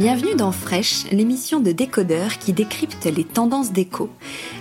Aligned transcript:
Bienvenue 0.00 0.34
dans 0.34 0.50
Fresh, 0.50 1.04
l'émission 1.12 1.60
de 1.60 1.72
décodeurs 1.72 2.38
qui 2.38 2.54
décrypte 2.54 3.04
les 3.04 3.22
tendances 3.22 3.70
déco. 3.70 4.08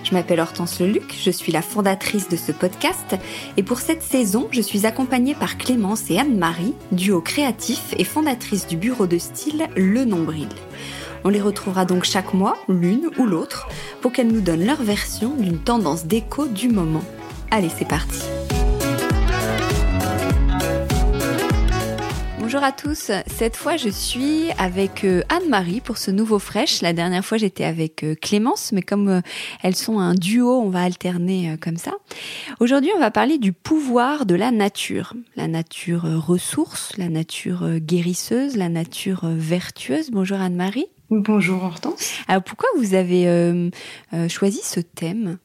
Je 0.04 0.14
m'appelle 0.14 0.42
Hortense 0.42 0.82
Leluc, 0.82 1.16
je 1.18 1.32
suis 1.32 1.54
la 1.54 1.62
fondatrice 1.62 2.28
de 2.28 2.36
ce 2.36 2.52
podcast 2.52 3.16
et 3.56 3.64
pour 3.64 3.80
cette 3.80 4.04
saison, 4.04 4.50
je 4.52 4.60
suis 4.60 4.86
accompagnée 4.86 5.36
par 5.36 5.58
Clémence 5.58 6.12
et 6.12 6.20
Anne-Marie, 6.20 6.74
duo 6.92 7.22
créatif 7.22 7.94
et 7.98 8.04
fondatrice 8.04 8.68
du 8.68 8.76
bureau 8.76 9.08
de 9.08 9.18
style 9.18 9.70
Le 9.78 10.04
Nombril. 10.04 10.50
On 11.24 11.30
les 11.30 11.40
retrouvera 11.40 11.86
donc 11.86 12.04
chaque 12.04 12.34
mois, 12.34 12.58
l'une 12.68 13.10
ou 13.18 13.26
l'autre, 13.26 13.70
pour 14.02 14.12
qu'elles 14.12 14.28
nous 14.28 14.42
donnent 14.42 14.66
leur 14.66 14.84
version 14.84 15.36
d'une 15.38 15.60
tendance 15.60 16.04
déco 16.04 16.48
du 16.48 16.68
moment. 16.68 17.06
Allez, 17.50 17.70
c'est 17.70 17.88
parti. 17.88 18.26
Bonjour 22.52 22.64
à 22.64 22.72
tous. 22.72 23.12
Cette 23.28 23.56
fois, 23.56 23.78
je 23.78 23.90
suis 23.90 24.50
avec 24.58 25.04
euh, 25.04 25.22
Anne-Marie 25.30 25.82
pour 25.82 26.00
ce 26.00 26.10
nouveau 26.10 26.40
fraîche. 26.40 26.82
La 26.82 26.94
dernière 26.94 27.24
fois, 27.24 27.38
j'étais 27.38 27.64
avec 27.64 28.04
euh, 28.04 28.16
Clémence, 28.20 28.72
mais 28.72 28.82
comme 28.82 29.08
euh, 29.08 29.22
elles 29.62 29.76
sont 29.76 30.00
un 30.00 30.16
duo, 30.16 30.60
on 30.60 30.70
va 30.72 30.82
alterner 30.82 31.58
comme 31.62 31.78
ça. 31.78 31.92
Aujourd'hui, 32.60 32.90
on 32.96 33.00
va 33.00 33.12
parler 33.12 33.38
du 33.38 33.54
pouvoir 33.54 34.26
de 34.26 34.34
la 34.34 34.50
nature. 34.50 35.14
La 35.36 35.48
nature 35.48 36.06
ressource, 36.26 36.98
la 36.98 37.08
nature 37.08 37.78
guérisseuse, 37.78 38.58
la 38.58 38.70
nature 38.70 39.28
vertueuse. 39.28 40.10
Bonjour 40.10 40.40
Anne-Marie. 40.40 40.88
Bonjour 41.12 41.64
Hortense. 41.64 42.16
Alors 42.28 42.42
pourquoi 42.42 42.70
vous 42.78 42.96
avez 42.96 43.70
choisi 44.28 44.62
ce 44.64 44.80
thème? 44.80 45.38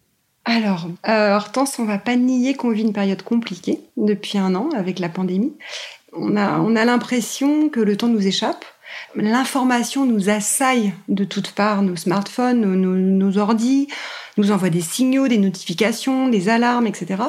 Alors, 0.46 0.88
Hortense, 1.06 1.78
on 1.78 1.84
va 1.84 1.98
pas 1.98 2.16
nier 2.16 2.54
qu'on 2.54 2.70
vit 2.70 2.82
une 2.82 2.94
période 2.94 3.22
compliquée 3.22 3.80
depuis 3.98 4.38
un 4.38 4.54
an 4.54 4.70
avec 4.74 4.98
la 4.98 5.10
pandémie 5.10 5.52
on 6.16 6.36
a, 6.36 6.84
l'impression 6.84 7.68
que 7.68 7.80
le 7.80 7.96
temps 7.96 8.08
nous 8.08 8.26
échappe. 8.26 8.64
L'information 9.14 10.06
nous 10.06 10.28
assaille 10.28 10.92
de 11.08 11.24
toutes 11.24 11.52
parts, 11.52 11.82
nos 11.82 11.96
smartphones, 11.96 12.60
nos, 12.60 12.74
nos, 12.76 13.38
ordis, 13.38 13.88
nous 14.36 14.50
envoient 14.50 14.70
des 14.70 14.80
signaux, 14.80 15.28
des 15.28 15.38
notifications, 15.38 16.28
des 16.28 16.48
alarmes, 16.48 16.86
etc. 16.86 17.22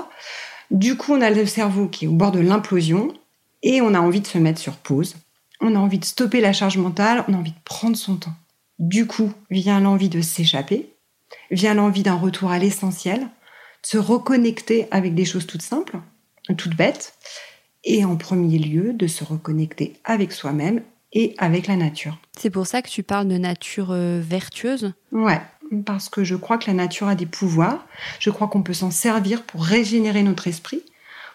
Du 0.72 0.96
coup, 0.98 1.14
on 1.14 1.22
a 1.22 1.30
le 1.30 1.46
cerveau 1.46 1.88
qui 1.88 2.06
est 2.06 2.08
au 2.08 2.14
bord 2.14 2.32
de 2.32 2.40
l'implosion 2.40 3.14
et 3.64 3.82
on 3.82 3.94
a 3.94 4.00
envie 4.00 4.22
de 4.22 4.28
se 4.28 4.38
mettre 4.38 4.60
sur 4.60 4.74
pause. 4.74 5.16
On 5.62 5.76
a 5.76 5.80
envie 5.80 6.00
de 6.00 6.06
stopper 6.06 6.42
la 6.42 6.54
charge 6.54 6.78
mentale, 6.78 7.24
on 7.28 7.34
a 7.34 7.38
envie 7.38 7.52
de 7.52 7.64
prendre 7.64 7.96
son 7.96 8.18
temps. 8.18 8.34
Du 8.78 9.08
coup, 9.08 9.32
vient 9.50 9.80
l'envie 9.80 10.10
de 10.10 10.22
s'échapper, 10.22 10.90
vient 11.50 11.74
l'envie 11.74 12.04
d'un 12.04 12.16
retour 12.16 12.52
à 12.52 12.60
l'essentiel, 12.60 13.22
de 13.22 13.28
se 13.88 13.98
reconnecter 13.98 14.88
avec 14.92 15.16
des 15.16 15.26
choses 15.26 15.48
toutes 15.48 15.62
simples, 15.62 16.00
toutes 16.58 16.76
bêtes, 16.76 17.14
et 17.86 18.04
en 18.04 18.16
premier 18.16 18.58
lieu 18.58 18.94
de 18.94 19.08
se 19.08 19.24
reconnecter 19.24 19.94
avec 20.04 20.32
soi-même 20.32 20.82
et 21.14 21.34
avec 21.38 21.68
la 21.68 21.78
nature. 21.78 22.18
C'est 22.38 22.50
pour 22.50 22.68
ça 22.68 22.82
que 22.82 22.90
tu 22.90 23.04
parles 23.04 23.28
de 23.28 23.38
nature 23.38 23.92
euh, 23.92 24.20
vertueuse? 24.22 24.94
Ouais, 25.12 25.40
parce 25.86 26.10
que 26.10 26.24
je 26.24 26.36
crois 26.36 26.58
que 26.58 26.68
la 26.68 26.74
nature 26.74 27.08
a 27.08 27.16
des 27.16 27.26
pouvoirs. 27.26 27.86
Je 28.20 28.30
crois 28.30 28.48
qu'on 28.48 28.64
peut 28.64 28.74
s'en 28.74 28.92
servir 28.92 29.44
pour 29.44 29.64
régénérer 29.64 30.24
notre 30.24 30.48
esprit, 30.48 30.84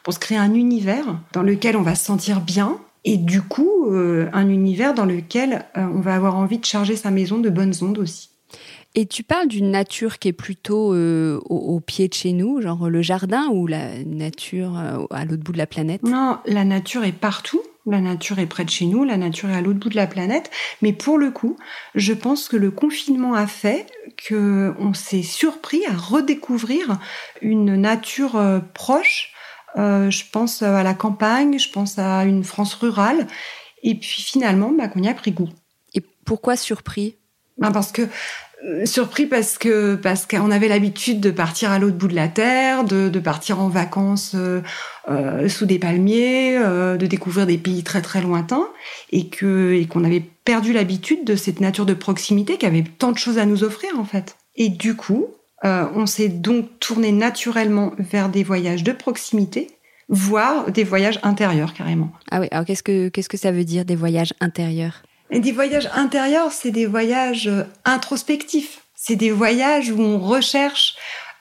pour 0.03 0.13
se 0.13 0.19
créer 0.19 0.39
un 0.39 0.55
univers 0.55 1.19
dans 1.33 1.43
lequel 1.43 1.77
on 1.77 1.83
va 1.83 1.95
se 1.95 2.05
sentir 2.05 2.41
bien. 2.41 2.79
Et 3.05 3.17
du 3.17 3.41
coup, 3.41 3.87
euh, 3.87 4.29
un 4.35 4.49
univers 4.51 4.93
dans 4.93 5.07
lequel 5.07 5.65
euh, 5.79 5.87
on 5.95 6.01
va 6.01 6.15
avoir 6.15 6.37
envie 6.37 6.59
de 6.59 6.67
charger 6.67 6.97
sa 6.97 7.11
maison 7.11 7.39
de 7.39 7.49
bonnes 7.49 7.75
ondes 7.81 7.99
aussi. 7.99 8.29
Et 8.97 9.07
tu 9.07 9.23
parles 9.23 9.47
d'une 9.47 9.71
nature 9.71 10.19
qui 10.19 10.29
est 10.29 10.33
plutôt 10.33 10.93
euh, 10.95 11.39
au, 11.49 11.79
pied 11.79 12.09
de 12.09 12.15
chez 12.15 12.33
nous, 12.33 12.61
genre 12.61 12.91
le 12.91 13.03
jardin 13.03 13.47
ou 13.49 13.69
la 13.69 14.03
nature 14.05 14.77
euh, 14.77 15.05
à 15.11 15.25
l'autre 15.25 15.45
bout 15.45 15.53
de 15.53 15.59
la 15.59 15.69
planète? 15.69 16.03
Non, 16.03 16.39
la 16.47 16.65
nature 16.65 17.05
est 17.05 17.13
partout. 17.13 17.63
La 17.87 18.01
nature 18.01 18.39
est 18.41 18.47
près 18.47 18.65
de 18.65 18.71
chez 18.71 18.85
nous, 18.85 19.05
la 19.05 19.17
nature 19.17 19.49
est 19.49 19.55
à 19.55 19.61
l'autre 19.63 19.79
bout 19.79 19.89
de 19.89 19.97
la 19.97 20.07
planète. 20.07 20.51
Mais 20.83 20.93
pour 20.93 21.19
le 21.19 21.31
coup, 21.31 21.57
je 21.95 22.13
pense 22.13 22.49
que 22.49 22.57
le 22.57 22.71
confinement 22.71 23.35
a 23.35 23.47
fait 23.47 23.87
que 24.17 24.75
on 24.79 24.93
s'est 24.93 25.23
surpris 25.23 25.81
à 25.87 25.97
redécouvrir 25.97 26.99
une 27.41 27.77
nature 27.77 28.37
euh, 28.37 28.59
proche. 28.75 29.33
je 29.77 30.31
pense 30.33 30.63
à 30.63 30.83
la 30.83 30.95
campagne, 30.95 31.59
je 31.59 31.71
pense 31.71 31.97
à 31.99 32.25
une 32.25 32.43
France 32.43 32.75
rurale. 32.75 33.29
Et 33.83 33.95
puis 33.95 34.21
finalement, 34.21 34.73
bah, 34.73 34.89
qu'on 34.89 35.03
y 35.03 35.09
a 35.09 35.15
pris 35.15 35.31
goût. 35.31 35.49
Et 35.95 36.03
pourquoi 36.25 36.57
surpris? 36.57 37.15
Parce 37.61 37.93
que 37.93 38.03
euh, 38.65 38.85
surpris 38.85 39.27
parce 39.27 39.57
que 39.57 39.95
parce 39.95 40.27
qu'on 40.27 40.51
avait 40.51 40.69
l'habitude 40.69 41.21
de 41.21 41.31
partir 41.31 41.71
à 41.71 41.79
l'autre 41.79 41.97
bout 41.97 42.09
de 42.09 42.15
la 42.15 42.29
terre, 42.29 42.85
de, 42.85 43.19
partir 43.19 43.61
en 43.61 43.69
vacances 43.69 44.33
euh, 44.35 44.61
euh 45.09 45.49
sous 45.49 45.67
des 45.67 45.79
palmiers, 45.79 46.59
de 46.59 47.07
découvrir 47.07 47.47
des 47.47 47.59
pays 47.59 47.83
très 47.83 48.03
très 48.03 48.21
lointains, 48.21 48.69
et 49.13 49.29
que 49.29 49.73
et 49.73 49.87
qu'on 49.87 50.05
avait 50.05 50.25
perdu 50.45 50.73
l'habitude 50.73 51.25
de 51.25 51.37
cette 51.37 51.61
nature 51.61 51.87
de 51.87 51.95
proximité 51.95 52.59
qui 52.59 52.67
avait 52.67 52.85
tant 52.99 53.13
de 53.13 53.19
choses 53.19 53.39
à 53.39 53.47
nous 53.47 53.65
offrir 53.65 53.99
en 53.99 54.05
fait. 54.05 54.37
Et 54.57 54.69
du 54.69 54.95
coup, 54.95 55.29
on 55.63 56.07
s'est 56.07 56.29
donc 56.29 56.67
tourné 56.81 57.13
naturellement 57.13 57.93
vers 57.99 58.29
des 58.29 58.43
voyages 58.43 58.85
de 58.85 58.93
proximité, 58.93 59.69
voire 60.09 60.71
des 60.71 60.85
voyages 60.85 61.21
intérieurs 61.23 61.73
carrément. 61.73 62.13
Ah 62.31 62.41
oui, 62.41 62.49
alors 62.51 62.67
qu'est-ce 62.67 62.83
que 62.83 63.09
qu'est-ce 63.09 63.29
que 63.29 63.39
ça 63.39 63.53
veut 63.53 63.65
dire 63.65 63.85
des 63.87 63.97
voyages 63.97 64.35
intérieurs? 64.41 65.03
Et 65.31 65.41
des 65.41 65.53
voyages 65.53 65.89
intérieurs, 65.95 66.53
c'est 66.53 66.71
des 66.71 66.87
voyages 66.87 67.47
euh, 67.47 67.63
introspectifs. 67.85 68.83
C'est 68.95 69.17
des 69.17 69.31
voyages 69.31 69.91
où 69.91 70.01
on 70.01 70.19
recherche 70.19 70.97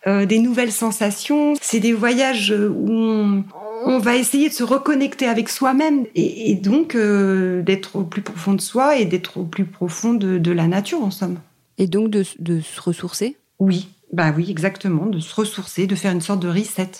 euh, 0.08 0.26
des 0.26 0.40
nouvelles 0.40 0.72
sensations. 0.72 1.56
C'est 1.62 1.80
des 1.80 1.94
voyages 1.94 2.52
euh, 2.52 2.70
où 2.70 3.44
on, 3.86 4.00
va 4.00 4.16
essayer 4.16 4.50
de 4.50 4.54
se 4.54 4.64
reconnecter 4.64 5.28
avec 5.28 5.50
soi-même 5.50 6.06
et, 6.16 6.56
donc 6.56 6.96
d'être 6.96 7.96
au 7.96 8.04
plus 8.04 8.22
profond 8.22 8.54
de 8.54 8.62
soi 8.62 8.98
et 8.98 9.06
d'être 9.06 9.38
au 9.38 9.44
plus 9.44 9.66
profond 9.66 10.14
de, 10.14 10.52
la 10.52 10.68
nature, 10.68 11.04
en 11.04 11.12
somme. 11.12 11.40
Et 11.78 11.88
donc 11.88 12.10
de, 12.10 12.24
de 12.40 12.62
se 12.62 12.80
ressourcer? 12.82 13.38
Oui, 13.58 13.90
bah 14.14 14.34
oui, 14.36 14.50
exactement, 14.50 15.06
de 15.06 15.20
se 15.20 15.34
ressourcer, 15.34 15.88
de 15.88 15.96
faire 15.96 16.12
une 16.12 16.22
sorte 16.22 16.42
de 16.42 16.50
reset, 16.50 16.92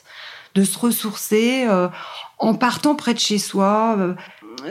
de 0.56 0.64
se 0.64 0.80
ressourcer 0.80 1.68
en 2.38 2.56
partant 2.56 2.96
près 2.96 3.14
de 3.14 3.20
chez 3.20 3.38
soi, 3.38 4.16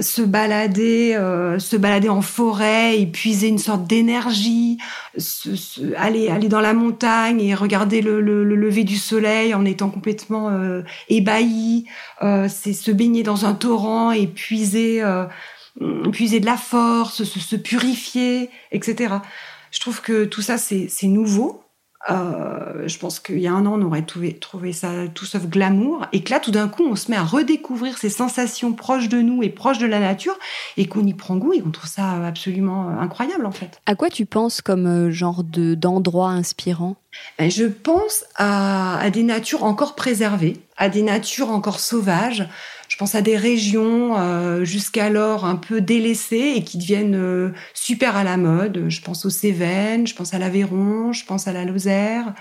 se 0.00 0.23
balader, 0.23 1.14
euh, 1.14 1.58
se 1.58 1.76
balader 1.76 2.08
en 2.08 2.23
forêt, 2.23 3.00
épuiser 3.00 3.49
une 3.49 3.58
sorte 3.58 3.87
d'énergie, 3.87 4.79
aller 5.96 6.29
aller 6.29 6.49
dans 6.49 6.61
la 6.61 6.75
montagne 6.75 7.40
et 7.40 7.55
regarder 7.55 8.02
le, 8.02 8.20
lever 8.20 8.85
du 8.85 8.96
soleil 8.96 9.55
en 9.55 9.64
étant 9.64 9.90
complètement 9.90 10.50
euh, 10.50 10.82
ébahi. 11.08 11.87
Euh, 12.23 12.49
c'est 12.49 12.73
se 12.73 12.90
baigner 12.90 13.23
dans 13.23 13.44
un 13.44 13.55
torrent, 13.55 14.12
épuiser 14.12 15.02
puiser 16.12 16.41
de 16.41 16.46
la 16.46 16.56
force, 16.56 17.23
se, 17.23 17.38
se, 17.38 17.55
purifier, 17.55 18.50
etc. 18.73 19.14
Je 19.70 19.79
trouve 19.79 20.00
que 20.00 20.25
tout 20.25 20.43
ça 20.43 20.58
c'est 20.58 20.88
nouveau. 21.05 21.62
Euh, 22.10 22.84
je 22.86 22.98
pense 22.98 23.18
qu'il 23.18 23.40
y 23.40 23.48
a 23.48 23.52
un 23.52 23.66
an, 23.66 23.80
on 23.80 23.82
aurait 23.82 24.02
trouvé, 24.02 24.72
ça 24.72 25.08
tout 25.12 25.24
sauf 25.24 25.46
glamour, 25.46 26.06
et 26.12 26.22
que 26.22 26.30
là, 26.30 26.40
tout 26.40 26.52
d'un 26.52 26.68
coup, 26.68 26.84
on 26.88 26.96
se 26.96 27.10
met 27.10 27.16
à 27.16 27.24
redécouvrir 27.24 27.98
ces 27.98 28.08
sensations 28.08 28.72
proches 28.72 29.08
de 29.08 29.20
nous 29.20 29.42
et 29.42 29.48
proches 29.48 29.78
de 29.78 29.86
la 29.86 29.98
nature, 29.98 30.38
et 30.76 30.86
qu'on 30.86 31.04
y 31.04 31.14
prend 31.14 31.36
goût 31.36 31.52
et 31.52 31.60
qu'on 31.60 31.70
trouve 31.70 31.90
ça 31.90 32.24
absolument 32.24 32.88
incroyable, 32.88 33.46
en 33.46 33.50
fait. 33.52 33.80
À 33.86 33.94
quoi 33.94 34.10
tu 34.10 34.26
penses 34.26 34.62
comme 34.62 34.86
euh, 34.86 35.10
genre 35.10 35.42
de 35.42 35.74
d'endroit 35.74 36.30
inspirant? 36.30 36.96
Ben, 37.38 37.50
Je 37.50 37.64
pense 37.64 38.24
à, 38.36 38.98
à 38.98 39.10
des 39.10 39.24
natures 39.24 39.64
encore 39.64 39.94
préservées, 39.96 40.56
à 40.78 40.88
des 40.88 41.02
natures 41.02 41.50
encore 41.50 41.80
sauvages, 41.80 42.48
je 42.88 42.96
pense 42.96 43.14
à 43.14 43.20
des 43.20 43.36
régions 43.36 44.16
euh, 44.16 44.64
jusqu'alors 44.64 45.44
un 45.44 45.56
peu 45.56 45.80
délaissées 45.80 46.54
et 46.56 46.64
qui 46.64 46.78
deviennent 46.78 47.16
euh, 47.16 47.52
super 47.75 48.16
à 48.16 48.25
la 48.25 48.36
mode. 48.36 48.86
Je 48.88 49.00
pense 49.02 49.26
aux 49.26 49.30
Cévennes, 49.30 50.06
je 50.06 50.14
pense 50.14 50.32
à 50.32 50.38
l'Aveyron, 50.38 51.12
je 51.12 51.25
pense 51.26 51.46
à 51.46 51.52
la 51.52 51.64
Lozère. 51.64 52.32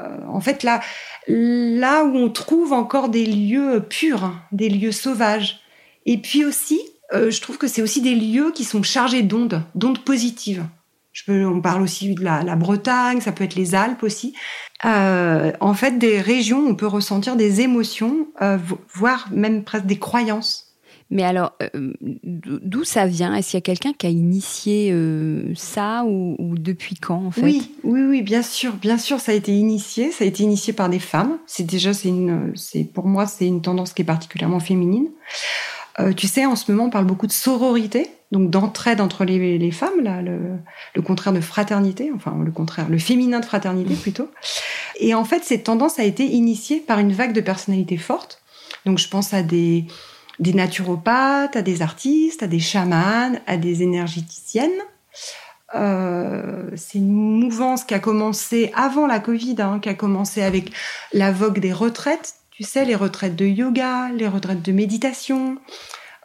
Euh, 0.00 0.18
en 0.28 0.40
fait, 0.40 0.62
là, 0.62 0.80
là 1.28 2.04
où 2.04 2.16
on 2.16 2.30
trouve 2.30 2.72
encore 2.72 3.08
des 3.08 3.26
lieux 3.26 3.84
purs, 3.88 4.32
des 4.50 4.68
lieux 4.68 4.92
sauvages. 4.92 5.60
Et 6.06 6.18
puis 6.18 6.44
aussi, 6.44 6.80
je 7.12 7.40
trouve 7.40 7.58
que 7.58 7.68
c'est 7.68 7.82
aussi 7.82 8.02
des 8.02 8.14
lieux 8.14 8.50
qui 8.52 8.64
sont 8.64 8.82
chargés 8.82 9.22
d'ondes, 9.22 9.62
d'ondes 9.74 10.04
positives. 10.04 10.64
Je 11.12 11.24
peux, 11.24 11.46
on 11.46 11.60
parle 11.60 11.82
aussi 11.82 12.14
de 12.14 12.22
la, 12.22 12.42
la 12.44 12.54
Bretagne, 12.54 13.20
ça 13.20 13.32
peut 13.32 13.44
être 13.44 13.56
les 13.56 13.74
Alpes 13.74 14.02
aussi. 14.02 14.34
Euh, 14.84 15.50
en 15.60 15.74
fait, 15.74 15.98
des 15.98 16.20
régions 16.20 16.60
où 16.60 16.68
on 16.68 16.74
peut 16.76 16.86
ressentir 16.86 17.34
des 17.34 17.60
émotions, 17.60 18.28
euh, 18.40 18.58
voire 18.94 19.28
même 19.32 19.64
presque 19.64 19.86
des 19.86 19.98
croyances. 19.98 20.66
Mais 21.10 21.24
alors, 21.24 21.54
euh, 21.62 21.94
d'où 22.02 22.84
ça 22.84 23.06
vient? 23.06 23.34
Est-ce 23.34 23.50
qu'il 23.50 23.56
y 23.56 23.58
a 23.58 23.62
quelqu'un 23.62 23.92
qui 23.94 24.06
a 24.06 24.10
initié 24.10 24.94
ça 25.56 26.04
ou, 26.04 26.54
depuis 26.58 26.96
quand 26.96 27.24
en 27.24 27.30
fait? 27.30 27.42
Oui, 27.42 27.72
oui, 27.82 28.02
oui, 28.02 28.22
bien 28.22 28.42
sûr, 28.42 28.74
bien 28.74 28.98
sûr, 28.98 29.18
ça 29.18 29.32
a 29.32 29.34
été 29.34 29.52
initié. 29.52 30.12
Ça 30.12 30.24
a 30.24 30.26
été 30.26 30.42
initié 30.42 30.74
par 30.74 30.90
des 30.90 30.98
femmes. 30.98 31.38
C'est 31.46 31.64
déjà, 31.64 31.94
c'est 31.94 32.10
une, 32.10 32.52
c'est 32.54 32.84
pour 32.84 33.06
moi, 33.06 33.26
c'est 33.26 33.46
une 33.46 33.62
tendance 33.62 33.94
qui 33.94 34.02
est 34.02 34.04
particulièrement 34.04 34.60
féminine. 34.60 35.08
Tu 36.16 36.28
sais, 36.28 36.44
en 36.44 36.54
ce 36.54 36.70
moment, 36.70 36.84
on 36.84 36.90
parle 36.90 37.06
beaucoup 37.06 37.26
de 37.26 37.32
sororité, 37.32 38.10
donc 38.30 38.50
d'entraide 38.50 39.00
entre 39.00 39.24
les, 39.24 39.70
femmes, 39.70 40.02
là, 40.02 40.20
le, 40.22 41.02
contraire 41.02 41.32
de 41.32 41.40
fraternité, 41.40 42.10
enfin 42.14 42.36
le 42.44 42.50
contraire, 42.50 42.88
le 42.88 42.98
féminin 42.98 43.40
de 43.40 43.44
fraternité 43.44 43.94
plutôt. 43.94 44.30
Et 45.00 45.14
en 45.14 45.24
fait, 45.24 45.44
cette 45.44 45.64
tendance 45.64 45.98
a 45.98 46.04
été 46.04 46.24
initiée 46.24 46.80
par 46.80 46.98
une 46.98 47.12
vague 47.12 47.32
de 47.32 47.40
personnalités 47.40 47.96
fortes. 47.96 48.42
Donc 48.84 48.98
je 48.98 49.08
pense 49.08 49.32
à 49.32 49.42
des, 49.42 49.86
des 50.38 50.52
naturopathes, 50.52 51.56
à 51.56 51.62
des 51.62 51.80
artistes, 51.80 52.42
à 52.42 52.46
des 52.46 52.60
chamans, 52.60 53.32
à 53.46 53.56
des 53.56 53.82
énergéticiennes. 53.82 54.70
Euh, 55.74 56.70
c'est 56.76 56.98
une 56.98 57.12
mouvance 57.12 57.84
qui 57.84 57.94
a 57.94 57.98
commencé 57.98 58.72
avant 58.74 59.06
la 59.06 59.20
Covid, 59.20 59.56
hein, 59.58 59.80
qui 59.80 59.88
a 59.88 59.94
commencé 59.94 60.42
avec 60.42 60.70
la 61.12 61.32
vogue 61.32 61.60
des 61.60 61.72
retraites 61.72 62.38
tu 62.58 62.64
sais, 62.64 62.84
les 62.84 62.96
retraites 62.96 63.36
de 63.36 63.46
yoga, 63.46 64.08
les 64.10 64.26
retraites 64.26 64.62
de 64.62 64.72
méditation. 64.72 65.58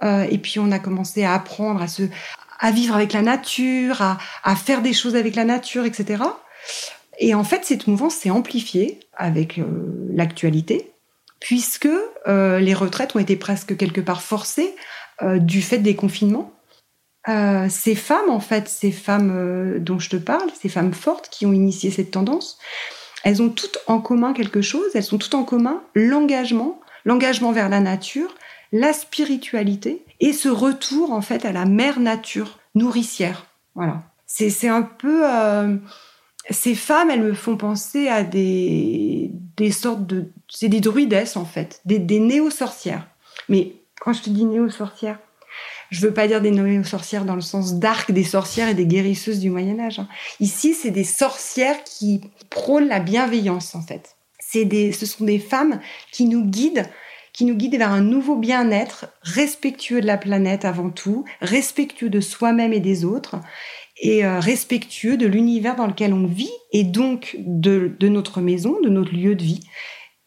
Euh, 0.02 0.26
et 0.30 0.38
puis 0.38 0.60
on 0.60 0.72
a 0.72 0.80
commencé 0.80 1.24
à 1.24 1.34
apprendre 1.34 1.82
à 1.82 1.88
se, 1.88 2.04
à 2.60 2.72
vivre 2.72 2.96
avec 2.96 3.14
la 3.14 3.22
nature, 3.22 4.02
à, 4.02 4.56
faire 4.56 4.82
des 4.82 4.94
choses 4.94 5.16
avec 5.16 5.36
la 5.36 5.46
nature, 5.46 5.86
etc. 5.86 6.24
Et 7.20 7.34
en 7.36 7.44
fait, 7.44 7.64
cette 7.66 7.88
mouvance 7.88 8.16
s'est 8.16 8.30
amplifiée 8.30 9.00
avec 9.16 9.60
euh, 9.60 9.66
l'actualité, 10.12 10.92
puisque 11.40 11.90
euh, 12.28 12.60
les 12.60 12.74
retraites 12.74 13.16
ont 13.16 13.20
été 13.20 13.36
presque 13.36 13.78
quelque 13.78 14.02
part 14.02 14.22
forcées 14.22 14.76
du 15.22 15.62
fait 15.62 15.78
des 15.78 15.96
confinements. 15.96 16.52
Ces 17.70 17.96
femmes, 17.96 18.30
en 18.30 18.42
fait, 18.42 18.68
ces 18.68 18.92
femmes 18.92 19.78
dont 19.80 20.00
je 20.00 20.10
te 20.10 20.18
parle, 20.18 20.50
ces 20.60 20.68
femmes 20.68 20.92
fortes 20.92 21.30
qui 21.30 21.46
ont 21.46 21.54
initié 21.54 21.92
cette 21.92 22.12
tendance, 22.12 22.58
elles 23.24 23.42
ont 23.42 23.50
toutes 23.50 23.78
en 23.88 24.00
commun 24.00 24.34
quelque 24.34 24.62
chose, 24.62 24.88
elles 24.96 25.04
sont 25.04 25.18
toutes 25.20 25.36
en 25.36 25.44
commun 25.44 25.82
l'engagement, 25.94 26.82
l'engagement 27.06 27.52
vers 27.52 27.70
la 27.70 27.80
nature, 27.80 28.36
la 28.74 28.92
spiritualité 28.92 30.04
et 30.20 30.34
ce 30.34 30.50
retour 30.50 31.14
en 31.14 31.22
fait 31.22 31.46
à 31.46 31.54
la 31.54 31.66
mère 31.66 32.00
nature 32.00 32.60
nourricière. 32.76 33.46
Voilà. 33.76 34.04
C'est 34.26 34.68
un 34.68 34.82
peu 34.82 35.22
euh, 35.24 35.78
ces 36.50 36.74
femmes, 36.74 37.12
elles 37.12 37.22
me 37.22 37.36
font 37.36 37.56
penser 37.56 38.08
à 38.08 38.24
des 38.24 39.32
des 39.56 39.72
sortes 39.72 40.08
de 40.08 40.32
c'est 40.50 40.70
des 40.70 40.82
druidesses 40.82 41.38
en 41.38 41.46
fait, 41.46 41.82
des, 41.86 42.00
des 42.00 42.20
néo-sorcières. 42.20 43.08
Mais 43.48 43.74
quand 44.02 44.12
je 44.12 44.24
te 44.24 44.32
dis 44.32 44.44
néo-sorcières, 44.44 45.20
je 45.92 46.02
veux 46.02 46.14
pas 46.14 46.28
dire 46.28 46.42
des 46.42 46.50
néo-sorcières 46.50 47.26
dans 47.26 47.36
le 47.36 47.42
sens 47.42 47.76
d'arc 47.76 48.12
des 48.12 48.24
sorcières 48.24 48.70
et 48.70 48.74
des 48.74 48.88
guérisseuses 48.88 49.40
du 49.40 49.52
Moyen 49.52 49.80
Âge. 49.80 50.00
Hein. 50.00 50.08
Ici, 50.40 50.74
c'est 50.74 50.90
des 50.90 51.04
sorcières 51.04 51.84
qui 51.84 52.22
prônent 52.50 52.88
la 52.88 53.00
bienveillance 53.00 53.76
en 53.76 53.82
fait. 53.82 54.16
Des, 54.56 54.92
ce 54.92 55.06
sont 55.06 55.26
des 55.26 55.40
femmes 55.40 55.80
qui 56.12 56.26
nous 56.26 56.44
guident 56.44 56.88
qui 57.34 57.46
nous 57.46 57.56
guident 57.56 57.78
vers 57.78 57.92
un 57.92 58.02
nouveau 58.02 58.36
bien-être, 58.36 59.08
respectueux 59.22 60.02
de 60.02 60.06
la 60.06 60.18
planète 60.18 60.66
avant 60.66 60.92
tout, 60.92 61.26
respectueux 61.42 62.10
de 62.10 62.22
soi-même 62.22 62.74
et 62.74 62.80
des 62.80 63.04
autres, 63.04 63.38
et 64.00 64.24
euh, 64.24 64.40
respectueux 64.40 65.18
de 65.18 65.26
l'univers 65.26 65.76
dans 65.76 65.88
lequel 65.88 66.14
on 66.14 66.28
vit, 66.28 66.52
et 66.72 66.84
donc 66.84 67.36
de, 67.40 67.92
de, 68.00 68.08
notre 68.08 68.40
maison, 68.40 68.80
de 68.82 68.90
notre 68.90 69.14
lieu 69.14 69.36
de 69.36 69.44
vie. 69.44 69.62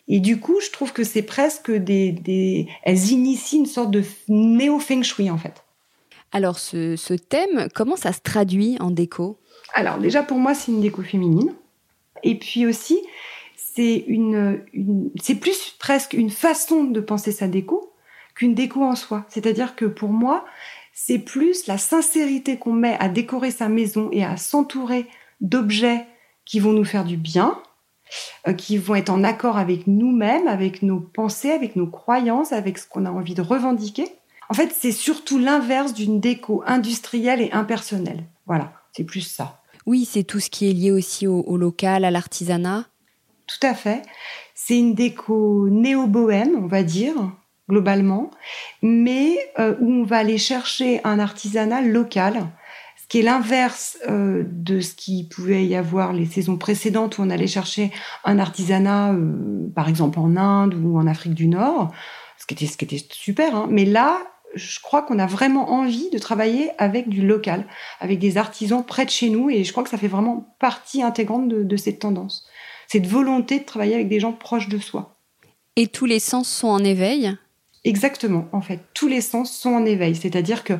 Et 0.08 0.20
du 0.20 0.38
coup, 0.38 0.60
je 0.60 0.70
trouve 0.70 0.92
que 0.92 1.04
c'est 1.04 1.22
presque 1.22 1.70
des, 1.70 2.12
des... 2.12 2.68
Elles 2.82 3.10
initient 3.10 3.60
une 3.60 3.66
sorte 3.66 3.90
de 3.90 4.04
néo-feng 4.28 5.02
shui, 5.02 5.30
en 5.30 5.38
fait. 5.38 5.64
Alors, 6.32 6.58
ce, 6.58 6.96
ce 6.96 7.14
thème, 7.14 7.68
comment 7.74 7.96
ça 7.96 8.12
se 8.12 8.20
traduit 8.20 8.76
en 8.80 8.90
déco? 8.90 9.38
Alors, 9.74 9.98
déjà, 9.98 10.22
pour 10.22 10.38
moi, 10.38 10.54
c'est 10.54 10.70
une 10.70 10.80
déco 10.80 11.02
féminine. 11.02 11.54
Et 12.22 12.36
puis 12.36 12.66
aussi, 12.66 13.00
c'est 13.76 14.04
une, 14.08 14.62
c'est 15.20 15.34
plus 15.34 15.76
presque 15.78 16.14
une 16.14 16.30
façon 16.30 16.84
de 16.84 17.00
penser 17.00 17.30
sa 17.30 17.46
déco 17.46 17.92
qu'une 18.34 18.54
déco 18.54 18.82
en 18.82 18.96
soi. 18.96 19.26
C'est-à-dire 19.28 19.76
que 19.76 19.84
pour 19.84 20.08
moi, 20.08 20.46
c'est 20.94 21.18
plus 21.18 21.66
la 21.66 21.76
sincérité 21.76 22.56
qu'on 22.56 22.72
met 22.72 22.96
à 23.00 23.10
décorer 23.10 23.50
sa 23.50 23.68
maison 23.68 24.08
et 24.12 24.24
à 24.24 24.38
s'entourer 24.38 25.06
d'objets 25.42 26.06
qui 26.46 26.58
vont 26.58 26.72
nous 26.72 26.84
faire 26.84 27.04
du 27.04 27.18
bien, 27.18 27.60
euh, 28.48 28.54
qui 28.54 28.78
vont 28.78 28.94
être 28.94 29.10
en 29.10 29.22
accord 29.22 29.58
avec 29.58 29.86
nous-mêmes, 29.86 30.48
avec 30.48 30.82
nos 30.82 31.00
pensées, 31.00 31.50
avec 31.50 31.76
nos 31.76 31.86
croyances, 31.86 32.52
avec 32.52 32.78
ce 32.78 32.88
qu'on 32.88 33.04
a 33.04 33.10
envie 33.10 33.34
de 33.34 33.42
revendiquer. 33.42 34.06
En 34.48 34.54
fait, 34.54 34.72
c'est 34.74 34.92
surtout 34.92 35.38
l'inverse 35.38 35.92
d'une 35.92 36.18
déco 36.18 36.62
industrielle 36.66 37.42
et 37.42 37.52
impersonnelle. 37.52 38.24
Voilà, 38.46 38.72
c'est 38.92 39.04
plus 39.04 39.20
ça. 39.20 39.60
Oui, 39.84 40.04
c'est 40.04 40.24
tout 40.24 40.40
ce 40.40 40.48
qui 40.48 40.68
est 40.68 40.72
lié 40.72 40.92
aussi 40.92 41.26
au, 41.26 41.56
local, 41.56 42.04
à 42.04 42.10
l'artisanat. 42.10 42.86
Tout 43.46 43.64
à 43.66 43.74
fait. 43.74 44.02
C'est 44.54 44.78
une 44.78 44.94
déco 44.94 45.68
néo-bohème, 45.68 46.56
on 46.56 46.66
va 46.66 46.82
dire, 46.82 47.14
globalement, 47.68 48.30
mais 48.82 49.36
euh, 49.58 49.74
où 49.80 49.90
on 49.90 50.04
va 50.04 50.18
aller 50.18 50.38
chercher 50.38 51.00
un 51.04 51.18
artisanat 51.18 51.82
local 51.82 52.46
qui 53.08 53.20
est 53.20 53.22
l'inverse 53.22 53.98
euh, 54.08 54.44
de 54.46 54.80
ce 54.80 54.94
qui 54.94 55.28
pouvait 55.28 55.64
y 55.64 55.76
avoir 55.76 56.12
les 56.12 56.26
saisons 56.26 56.56
précédentes 56.56 57.18
où 57.18 57.22
on 57.22 57.30
allait 57.30 57.46
chercher 57.46 57.92
un 58.24 58.38
artisanat, 58.38 59.12
euh, 59.12 59.68
par 59.74 59.88
exemple 59.88 60.18
en 60.18 60.36
Inde 60.36 60.74
ou 60.74 60.98
en 60.98 61.06
Afrique 61.06 61.34
du 61.34 61.46
Nord, 61.46 61.92
ce 62.38 62.46
qui 62.46 62.54
était, 62.54 62.98
ce 62.98 63.04
super. 63.14 63.54
Hein. 63.54 63.68
Mais 63.70 63.84
là, 63.84 64.18
je 64.54 64.80
crois 64.80 65.02
qu'on 65.02 65.18
a 65.18 65.26
vraiment 65.26 65.70
envie 65.70 66.10
de 66.10 66.18
travailler 66.18 66.70
avec 66.78 67.08
du 67.08 67.24
local, 67.24 67.66
avec 68.00 68.18
des 68.18 68.38
artisans 68.38 68.84
près 68.84 69.04
de 69.04 69.10
chez 69.10 69.30
nous, 69.30 69.50
et 69.50 69.62
je 69.62 69.70
crois 69.70 69.84
que 69.84 69.90
ça 69.90 69.98
fait 69.98 70.08
vraiment 70.08 70.56
partie 70.58 71.02
intégrante 71.02 71.48
de 71.48 71.76
cette 71.76 72.00
tendance. 72.00 72.48
Cette 72.88 73.06
volonté 73.06 73.60
de 73.60 73.64
travailler 73.64 73.94
avec 73.94 74.08
des 74.08 74.20
gens 74.20 74.32
proches 74.32 74.68
de 74.68 74.78
soi. 74.78 75.16
Et 75.76 75.86
tous 75.86 76.06
les 76.06 76.20
sens 76.20 76.48
sont 76.48 76.68
en 76.68 76.82
éveil? 76.82 77.36
Exactement, 77.84 78.48
en 78.52 78.62
fait, 78.62 78.80
tous 78.94 79.06
les 79.06 79.20
sens 79.20 79.52
sont 79.56 79.74
en 79.74 79.84
éveil. 79.84 80.16
C'est-à-dire 80.16 80.64
que 80.64 80.74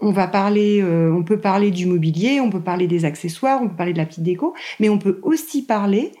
on 0.00 0.12
va 0.12 0.26
parler, 0.26 0.80
euh, 0.82 1.12
on 1.12 1.22
peut 1.22 1.40
parler 1.40 1.70
du 1.70 1.86
mobilier, 1.86 2.40
on 2.40 2.50
peut 2.50 2.62
parler 2.62 2.86
des 2.86 3.04
accessoires, 3.04 3.62
on 3.62 3.68
peut 3.68 3.76
parler 3.76 3.92
de 3.92 3.98
la 3.98 4.06
petite 4.06 4.24
déco, 4.24 4.54
mais 4.78 4.88
on 4.88 4.98
peut 4.98 5.20
aussi 5.22 5.62
parler 5.62 6.12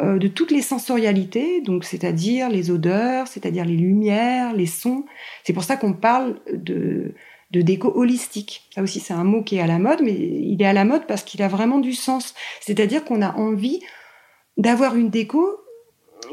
euh, 0.00 0.18
de 0.18 0.28
toutes 0.28 0.50
les 0.50 0.62
sensorialités, 0.62 1.60
donc 1.60 1.84
c'est-à-dire 1.84 2.48
les 2.48 2.70
odeurs, 2.70 3.28
c'est-à-dire 3.28 3.64
les 3.64 3.76
lumières, 3.76 4.54
les 4.54 4.66
sons. 4.66 5.04
C'est 5.44 5.52
pour 5.52 5.64
ça 5.64 5.76
qu'on 5.76 5.92
parle 5.92 6.40
de, 6.52 7.14
de 7.50 7.60
déco 7.62 7.92
holistique. 7.94 8.64
Ça 8.74 8.82
aussi, 8.82 9.00
c'est 9.00 9.14
un 9.14 9.24
mot 9.24 9.42
qui 9.42 9.56
est 9.56 9.60
à 9.60 9.66
la 9.66 9.78
mode, 9.78 10.00
mais 10.02 10.12
il 10.12 10.60
est 10.60 10.66
à 10.66 10.72
la 10.72 10.84
mode 10.84 11.06
parce 11.06 11.22
qu'il 11.22 11.42
a 11.42 11.48
vraiment 11.48 11.78
du 11.78 11.92
sens. 11.92 12.34
C'est-à-dire 12.60 13.04
qu'on 13.04 13.22
a 13.22 13.34
envie 13.36 13.80
d'avoir 14.56 14.96
une 14.96 15.10
déco 15.10 15.60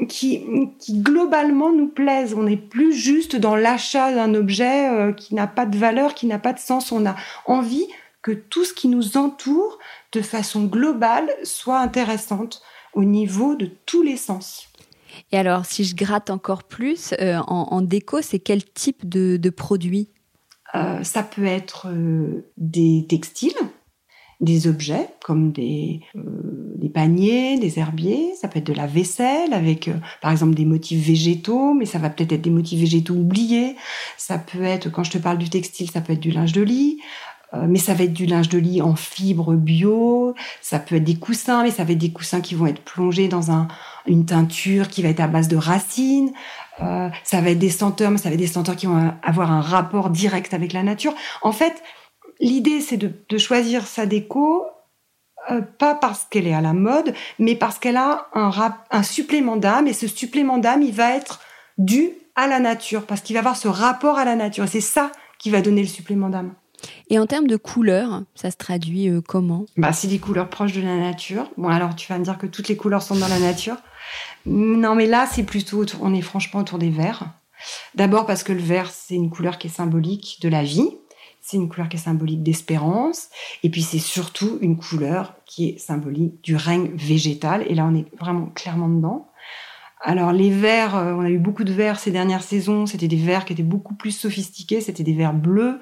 qui, 0.08 0.44
qui 0.80 1.00
globalement 1.00 1.72
nous 1.72 1.88
plaisent. 1.88 2.34
On 2.34 2.44
n'est 2.44 2.58
plus 2.58 2.94
juste 2.94 3.36
dans 3.36 3.56
l'achat 3.56 4.13
d'un 4.13 4.34
objet 4.34 4.89
euh, 4.89 5.13
qui 5.13 5.36
n'a 5.36 5.48
pas 5.48 5.65
de 5.65 5.77
valeur, 5.77 6.13
qui 6.13 6.25
n'a 6.25 6.39
pas 6.39 6.53
de 6.53 6.60
sens. 6.60 6.92
On 6.92 7.06
a 7.06 7.15
envie 7.46 7.86
que 8.22 8.32
tout 8.32 8.63
ce 8.63 8.74
qui 8.74 8.88
nous 8.88 9.18
entoure, 9.18 9.77
de 10.13 10.22
façon 10.22 10.65
globale, 10.65 11.30
soit 11.44 11.80
intéressante 11.80 12.62
au 12.94 13.03
niveau 13.03 13.56
de 13.56 13.70
tous 13.86 14.01
les 14.01 14.18
sens. 14.18 14.70
Et 15.32 15.38
alors, 15.38 15.65
si 15.65 15.84
je 15.84 15.96
gratte 15.96 16.30
encore 16.30 16.63
plus, 16.63 17.13
euh, 17.20 17.38
en, 17.48 17.82
déco, 17.82 18.22
c'est 18.22 18.39
quel 18.39 18.63
type 18.63 19.08
de, 19.08 19.38
de 19.38 19.50
produit? 19.50 20.10
Euh, 20.74 21.03
Ça 21.03 21.22
peut 21.22 21.46
être 21.46 21.88
des 22.58 23.06
textiles, 23.08 23.53
des 24.44 24.68
objets 24.68 25.08
comme 25.24 25.52
des, 25.52 26.02
des 26.14 26.90
paniers, 26.90 27.58
des 27.58 27.80
herbiers, 27.80 28.34
ça 28.40 28.48
peut 28.48 28.60
être 28.60 28.68
de 28.68 28.74
la 28.74 28.88
vaisselle 28.88 29.54
avec 29.54 29.88
euh, 29.88 29.94
par 30.22 30.32
exemple 30.32 30.54
des 30.54 30.66
motifs 30.66 31.06
végétaux, 31.06 31.74
mais 31.74 31.86
ça 31.86 31.98
va 31.98 32.10
peut-être 32.10 32.34
être 32.34 32.42
des 32.42 32.50
motifs 32.50 32.80
végétaux 32.80 33.14
oubliés. 33.14 33.76
Ça 34.18 34.38
peut 34.38 34.64
être, 34.64 34.92
quand 34.92 35.04
je 35.04 35.12
te 35.12 35.18
parle 35.18 35.38
du 35.38 35.50
textile, 35.50 35.90
ça 35.90 36.02
peut 36.02 36.14
être 36.14 36.20
du 36.20 36.32
linge 36.32 36.52
de 36.52 36.62
lit, 36.62 37.00
euh, 37.54 37.66
mais 37.70 37.80
ça 37.80 37.94
va 37.94 38.04
être 38.04 38.14
du 38.14 38.26
linge 38.26 38.50
de 38.50 38.58
lit 38.58 38.82
en 38.82 38.96
fibre 38.96 39.54
bio, 39.54 40.36
ça 40.62 40.80
peut 40.80 40.96
être 40.96 41.04
des 41.04 41.16
coussins, 41.16 41.64
mais 41.64 41.72
ça 41.72 41.86
va 41.86 41.94
être 41.94 41.98
des 42.00 42.12
coussins 42.12 42.42
qui 42.42 42.56
vont 42.56 42.68
être 42.68 42.82
plongés 42.82 43.30
dans 43.30 43.50
un, 43.50 43.70
une 44.08 44.26
teinture 44.26 44.90
qui 44.90 45.02
va 45.04 45.10
être 45.10 45.22
à 45.22 45.28
base 45.28 45.48
de 45.48 45.58
racines. 45.58 46.34
Euh, 46.82 47.10
ça 47.24 47.40
va 47.40 47.52
être 47.52 47.60
des 47.60 47.70
senteurs, 47.70 48.12
mais 48.12 48.18
ça 48.18 48.28
va 48.28 48.34
être 48.34 48.42
des 48.42 48.48
senteurs 48.48 48.76
qui 48.76 48.88
vont 48.88 49.14
avoir 49.22 49.52
un 49.52 49.62
rapport 49.62 50.10
direct 50.10 50.54
avec 50.54 50.74
la 50.74 50.84
nature. 50.84 51.14
En 51.44 51.54
fait, 51.54 51.82
l'idée, 52.40 52.82
c'est 52.82 52.98
de, 52.98 53.12
de, 53.30 53.38
choisir 53.38 53.86
sa 53.86 54.06
déco 54.06 54.66
euh, 55.52 55.62
pas 55.62 55.96
parce 55.96 56.25
qu'elle 56.25 56.48
est 56.48 56.54
à 56.54 56.62
la 56.62 56.74
mode, 56.74 57.13
mais 57.40 57.56
parce 57.56 57.80
qu'elle 57.80 57.98
a 57.98 58.28
un, 58.34 58.52
un 58.92 59.04
supplément 59.04 59.58
d'âme, 59.58 59.88
et 59.88 59.94
ce 59.94 60.08
supplément 60.08 60.58
d'âme, 60.58 60.82
il 60.82 60.94
va 60.94 61.16
être 61.16 61.42
dû 61.78 62.12
à 62.36 62.48
la 62.48 62.60
nature, 62.60 63.06
parce 63.06 63.22
qu'il 63.22 63.34
va 63.34 63.42
avoir 63.42 63.58
ce 63.58 63.68
rapport 63.68 64.18
à 64.18 64.25
la 64.25 64.36
nature. 64.36 64.63
Et 64.63 64.68
c'est 64.68 64.82
ça 64.82 65.12
qui 65.40 65.50
va 65.50 65.62
donner 65.62 65.82
le 65.82 65.88
supplément 65.88 66.30
d'âme. 66.30 66.54
Et 67.10 67.20
en 67.20 67.25
termes 67.25 67.48
de 67.48 67.58
couleurs, 67.58 68.24
ça 68.36 68.52
se 68.52 68.58
traduit 68.58 69.10
euh, 69.10 69.22
comment? 69.22 69.66
Bah, 69.78 69.94
c'est 69.94 70.08
des 70.08 70.20
couleurs 70.20 70.50
proches 70.50 70.74
de 70.74 70.82
la 70.82 70.98
nature. 70.98 71.50
Bon, 71.58 71.70
alors 71.70 71.96
tu 71.96 72.12
vas 72.12 72.18
me 72.18 72.24
dire 72.24 72.38
que 72.38 72.48
toutes 72.48 72.68
les 72.68 72.78
couleurs 72.78 73.02
sont 73.02 73.16
dans 73.16 73.28
la 73.28 73.40
nature. 73.40 73.78
Non, 74.46 74.96
mais 74.96 75.06
là, 75.06 75.28
c'est 75.32 75.44
plutôt, 75.44 75.86
on 76.02 76.13
est 76.13 76.22
franchement 76.22 76.62
autour 76.62 76.80
des 76.80 76.90
verts. 76.90 77.25
D'abord 77.96 78.25
parce 78.25 78.44
que 78.44 78.52
le 78.52 78.62
vert, 78.62 78.90
c'est 78.92 79.16
une 79.16 79.30
couleur 79.30 79.58
qui 79.58 79.68
est 79.68 79.70
symbolique 79.72 80.40
de 80.42 80.50
la 80.50 80.63
vie. 80.63 80.90
C'est 81.46 81.58
une 81.58 81.68
couleur 81.68 81.90
qui 81.90 81.98
est 81.98 82.00
symbolique 82.00 82.42
d'espérance. 82.42 83.28
Et 83.64 83.70
puis, 83.70 83.82
c'est 83.82 84.00
surtout 84.00 84.58
une 84.62 84.78
couleur 84.78 85.36
qui 85.46 85.70
est 85.70 85.78
symbolique 85.78 86.42
du 86.42 86.56
règne 86.56 86.92
végétal. 86.96 87.66
Et 87.68 87.76
là, 87.76 87.86
on 87.86 87.94
est 87.94 88.06
vraiment 88.18 88.46
clairement 88.56 88.88
dedans. 88.88 89.28
Alors, 90.00 90.32
les 90.32 90.50
verts, 90.50 90.96
euh, 90.96 91.14
on 91.14 91.22
a 91.22 91.30
eu 91.30 91.40
beaucoup 91.40 91.66
de 91.66 91.74
verts 91.74 92.00
ces 92.00 92.12
dernières 92.12 92.44
saisons. 92.44 92.86
C'était 92.86 93.10
des 93.10 93.18
verts 93.18 93.44
qui 93.44 93.52
étaient 93.52 93.62
beaucoup 93.62 93.94
plus 93.94 94.12
sophistiqués. 94.12 94.80
C'était 94.80 95.04
des 95.04 95.14
verts 95.14 95.34
bleus. 95.34 95.82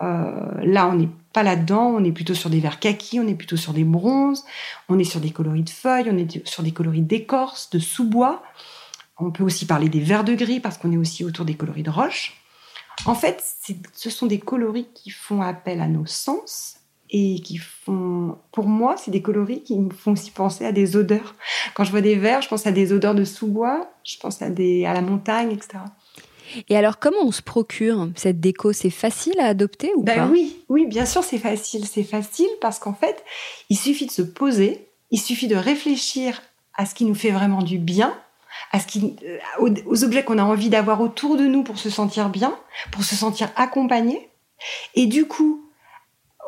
Euh, 0.00 0.60
là, 0.62 0.86
on 0.86 0.94
n'est 0.94 1.08
pas 1.32 1.42
là-dedans, 1.42 1.86
on 1.86 2.04
est 2.04 2.12
plutôt 2.12 2.34
sur 2.34 2.50
des 2.50 2.60
verts 2.60 2.78
kaki, 2.78 3.18
on 3.18 3.26
est 3.26 3.34
plutôt 3.34 3.56
sur 3.56 3.72
des 3.72 3.84
bronzes, 3.84 4.44
on 4.88 4.98
est 4.98 5.04
sur 5.04 5.20
des 5.20 5.30
coloris 5.30 5.62
de 5.62 5.70
feuilles, 5.70 6.08
on 6.10 6.16
est 6.16 6.46
sur 6.46 6.62
des 6.62 6.72
coloris 6.72 7.02
d'écorce, 7.02 7.70
de 7.70 7.80
sous-bois. 7.80 8.42
On 9.18 9.30
peut 9.30 9.44
aussi 9.44 9.66
parler 9.66 9.88
des 9.88 10.00
verts 10.00 10.24
de 10.24 10.34
gris 10.34 10.60
parce 10.60 10.78
qu'on 10.78 10.92
est 10.92 10.96
aussi 10.96 11.24
autour 11.24 11.44
des 11.44 11.54
coloris 11.54 11.82
de 11.82 11.90
roche. 11.90 12.43
En 13.06 13.14
fait, 13.14 13.42
ce 13.92 14.10
sont 14.10 14.26
des 14.26 14.38
coloris 14.38 14.88
qui 14.94 15.10
font 15.10 15.42
appel 15.42 15.80
à 15.80 15.88
nos 15.88 16.06
sens 16.06 16.76
et 17.10 17.40
qui 17.40 17.58
font, 17.58 18.38
pour 18.50 18.66
moi, 18.66 18.96
c'est 18.96 19.10
des 19.10 19.22
coloris 19.22 19.62
qui 19.62 19.78
me 19.78 19.90
font 19.90 20.12
aussi 20.12 20.30
penser 20.30 20.64
à 20.64 20.72
des 20.72 20.96
odeurs. 20.96 21.34
Quand 21.74 21.84
je 21.84 21.90
vois 21.90 22.00
des 22.00 22.16
verts, 22.16 22.42
je 22.42 22.48
pense 22.48 22.66
à 22.66 22.72
des 22.72 22.92
odeurs 22.92 23.14
de 23.14 23.24
sous-bois, 23.24 23.90
je 24.04 24.16
pense 24.18 24.42
à, 24.42 24.50
des, 24.50 24.86
à 24.86 24.94
la 24.94 25.02
montagne, 25.02 25.52
etc. 25.52 25.78
Et 26.68 26.76
alors, 26.76 26.98
comment 26.98 27.22
on 27.22 27.32
se 27.32 27.42
procure 27.42 28.08
cette 28.16 28.40
déco? 28.40 28.72
C'est 28.72 28.90
facile 28.90 29.38
à 29.38 29.46
adopter 29.46 29.92
ou 29.96 30.02
ben 30.02 30.14
pas? 30.14 30.26
Oui, 30.26 30.56
oui, 30.68 30.86
bien 30.86 31.06
sûr, 31.06 31.24
c'est 31.24 31.38
facile. 31.38 31.86
C'est 31.86 32.04
facile 32.04 32.48
parce 32.60 32.78
qu'en 32.78 32.94
fait, 32.94 33.24
il 33.70 33.76
suffit 33.76 34.06
de 34.06 34.12
se 34.12 34.22
poser, 34.22 34.88
il 35.10 35.20
suffit 35.20 35.48
de 35.48 35.56
réfléchir 35.56 36.42
à 36.74 36.86
ce 36.86 36.94
qui 36.94 37.04
nous 37.04 37.14
fait 37.14 37.30
vraiment 37.30 37.62
du 37.62 37.78
bien, 37.78 38.14
à 38.72 38.80
ce 38.80 38.98
euh, 38.98 39.74
aux, 39.86 40.04
objets 40.04 40.24
qu'on 40.24 40.38
a 40.38 40.44
envie 40.44 40.68
d'avoir 40.68 41.00
autour 41.00 41.36
de 41.36 41.46
nous 41.46 41.62
pour 41.62 41.78
se 41.78 41.90
sentir 41.90 42.28
bien, 42.28 42.56
pour 42.90 43.04
se 43.04 43.14
sentir 43.14 43.50
accompagné. 43.56 44.28
Et 44.94 45.06
du 45.06 45.26
coup, 45.26 45.64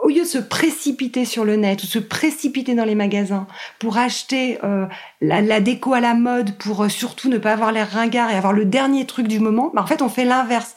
au 0.02 0.08
lieu 0.08 0.20
de 0.20 0.26
se 0.26 0.38
précipiter 0.38 1.24
sur 1.24 1.44
le 1.44 1.56
net 1.56 1.82
ou 1.82 1.86
se 1.86 1.98
précipiter 1.98 2.74
dans 2.74 2.84
les 2.84 2.94
magasins 2.94 3.46
pour 3.78 3.98
acheter 3.98 4.58
euh, 4.62 4.86
la, 5.20 5.60
déco 5.60 5.94
à 5.94 6.00
la 6.00 6.14
mode 6.14 6.56
pour 6.58 6.84
euh, 6.84 6.88
surtout 6.88 7.28
ne 7.28 7.38
pas 7.38 7.52
avoir 7.52 7.72
l'air 7.72 7.90
ringard 7.90 8.30
et 8.30 8.34
avoir 8.34 8.52
le 8.52 8.64
dernier 8.64 9.06
truc 9.06 9.26
du 9.26 9.40
moment, 9.40 9.70
bah 9.74 9.82
en 9.82 9.86
fait 9.86 10.02
on 10.02 10.08
fait 10.08 10.24
l'inverse. 10.24 10.74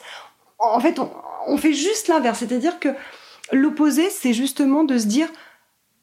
En 0.58 0.80
fait 0.80 0.98
on, 1.46 1.56
fait 1.56 1.72
juste 1.72 2.08
l'inverse, 2.08 2.40
c'est-à-dire 2.40 2.78
que 2.80 2.88
l'opposé 3.52 4.10
c'est 4.10 4.32
justement 4.32 4.84
de 4.84 4.98
se 4.98 5.06
dire 5.06 5.28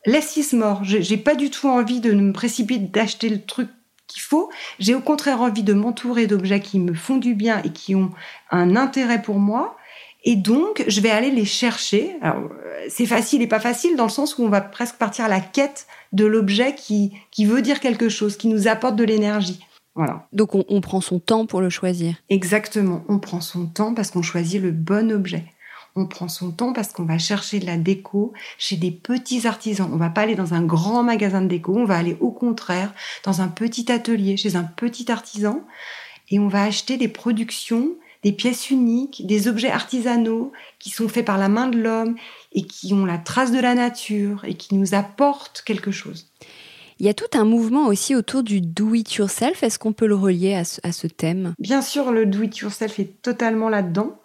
laisse 0.06 0.38
is 0.38 0.56
mort. 0.56 0.82
J'ai 0.84 1.18
pas 1.18 1.36
du 1.36 1.50
tout 1.50 1.68
envie 1.68 2.00
de 2.00 2.12
me 2.14 2.34
précipiter 2.34 2.80
d'acheter 2.80 3.30
le 3.30 3.42
truc 3.42 3.70
qu'il 4.08 4.22
faut. 4.22 4.50
J'ai 4.80 4.96
au 4.96 5.02
contraire 5.02 5.42
envie 5.42 5.64
de 5.64 5.74
m'entourer 5.74 6.28
d'objets 6.28 6.60
qui 6.60 6.80
me 6.80 6.94
font 6.94 7.18
du 7.18 7.36
bien 7.36 7.62
et 7.64 7.70
qui 7.70 7.96
ont 7.96 8.12
un 8.52 8.76
intérêt 8.76 9.22
pour 9.22 9.40
moi 9.40 9.78
et 10.30 10.36
donc, 10.36 10.84
je 10.88 11.00
vais 11.00 11.10
aller 11.10 11.32
les 11.32 11.46
chercher. 11.46 12.18
Alors, 12.22 12.50
c'est 12.90 13.06
facile 13.06 13.42
et 13.42 13.48
pas 13.48 13.62
facile 13.62 13.96
dans 13.96 14.04
le 14.04 14.10
sens 14.10 14.38
où 14.38 14.44
on 14.44 14.50
va 14.50 14.60
presque 14.60 14.96
partir 14.98 15.24
à 15.24 15.30
la 15.30 15.40
quête 15.40 15.88
de 16.12 16.26
l'objet 16.26 16.76
qui, 16.76 17.14
qui 17.32 17.46
veut 17.46 17.62
dire 17.62 17.80
quelque 17.80 18.10
chose, 18.10 18.36
qui 18.36 18.50
nous 18.50 18.68
apporte 18.68 18.98
de 18.98 19.06
l'énergie. 19.06 19.60
Voilà. 19.96 20.28
Donc, 20.34 20.54
on, 20.54 20.66
on, 20.68 20.82
prend 20.82 21.00
son 21.00 21.20
temps 21.20 21.46
pour 21.46 21.62
le 21.62 21.70
choisir. 21.70 22.16
Exactement. 22.30 23.06
On 23.08 23.20
prend 23.20 23.40
son 23.40 23.68
temps 23.68 23.94
parce 23.94 24.12
qu'on 24.12 24.22
choisit 24.22 24.62
le 24.62 24.72
bon 24.72 25.14
objet. 25.14 25.46
On 26.00 26.06
prend 26.06 26.28
son 26.28 26.52
temps 26.52 26.74
parce 26.74 26.94
qu'on 26.94 27.06
va 27.06 27.18
chercher 27.18 27.60
de 27.60 27.66
la 27.66 27.76
déco 27.76 28.32
chez 28.60 28.76
des 28.76 28.92
petits 28.92 29.48
artisans. 29.48 29.90
On 29.92 29.98
va 29.98 30.12
pas 30.12 30.22
aller 30.22 30.36
dans 30.36 30.54
un 30.54 30.62
grand 30.62 31.02
magasin 31.02 31.42
de 31.42 31.48
déco. 31.48 31.76
On 31.76 31.86
va 31.86 31.98
aller 31.98 32.16
au 32.20 32.30
contraire 32.30 32.94
dans 33.24 33.42
un 33.42 33.48
petit 33.48 33.92
atelier 33.92 34.38
chez 34.38 34.56
un 34.56 34.64
petit 34.64 35.12
artisan 35.12 35.66
et 36.30 36.38
on 36.38 36.48
va 36.48 36.64
acheter 36.64 36.98
des 36.98 37.08
productions 37.08 37.96
des 38.24 38.32
pièces 38.32 38.70
uniques, 38.70 39.26
des 39.26 39.48
objets 39.48 39.72
artisanaux 39.72 40.52
qui 40.80 40.90
sont 40.90 41.08
faits 41.08 41.26
par 41.26 41.38
la 41.38 41.50
main 41.50 41.68
de 41.68 41.78
l'homme 41.78 42.16
et 42.52 42.64
qui 42.64 42.94
ont 42.94 43.06
la 43.06 43.18
trace 43.18 43.52
de 43.52 43.60
la 43.60 43.74
nature 43.74 44.44
et 44.46 44.56
qui 44.56 44.76
nous 44.76 44.94
apportent 44.94 45.64
quelque 45.66 45.92
chose. 45.92 46.28
Il 47.00 47.06
y 47.06 47.10
a 47.10 47.14
tout 47.14 47.38
un 47.38 47.46
mouvement 47.46 47.86
aussi 47.86 48.16
autour 48.16 48.42
du 48.42 48.60
do 48.60 48.96
it 48.96 49.14
yourself. 49.14 49.62
Est-ce 49.62 49.78
qu'on 49.78 49.94
peut 49.94 50.08
le 50.08 50.16
relier 50.16 50.56
à 50.56 50.66
ce, 50.66 50.82
à 50.82 50.92
ce 50.92 51.06
thème? 51.06 51.54
Bien 51.60 51.84
sûr, 51.84 52.12
le 52.12 52.26
do 52.26 52.42
it 52.42 52.58
yourself 52.58 53.00
est 53.00 53.22
totalement 53.22 53.70
là-dedans. 53.70 54.20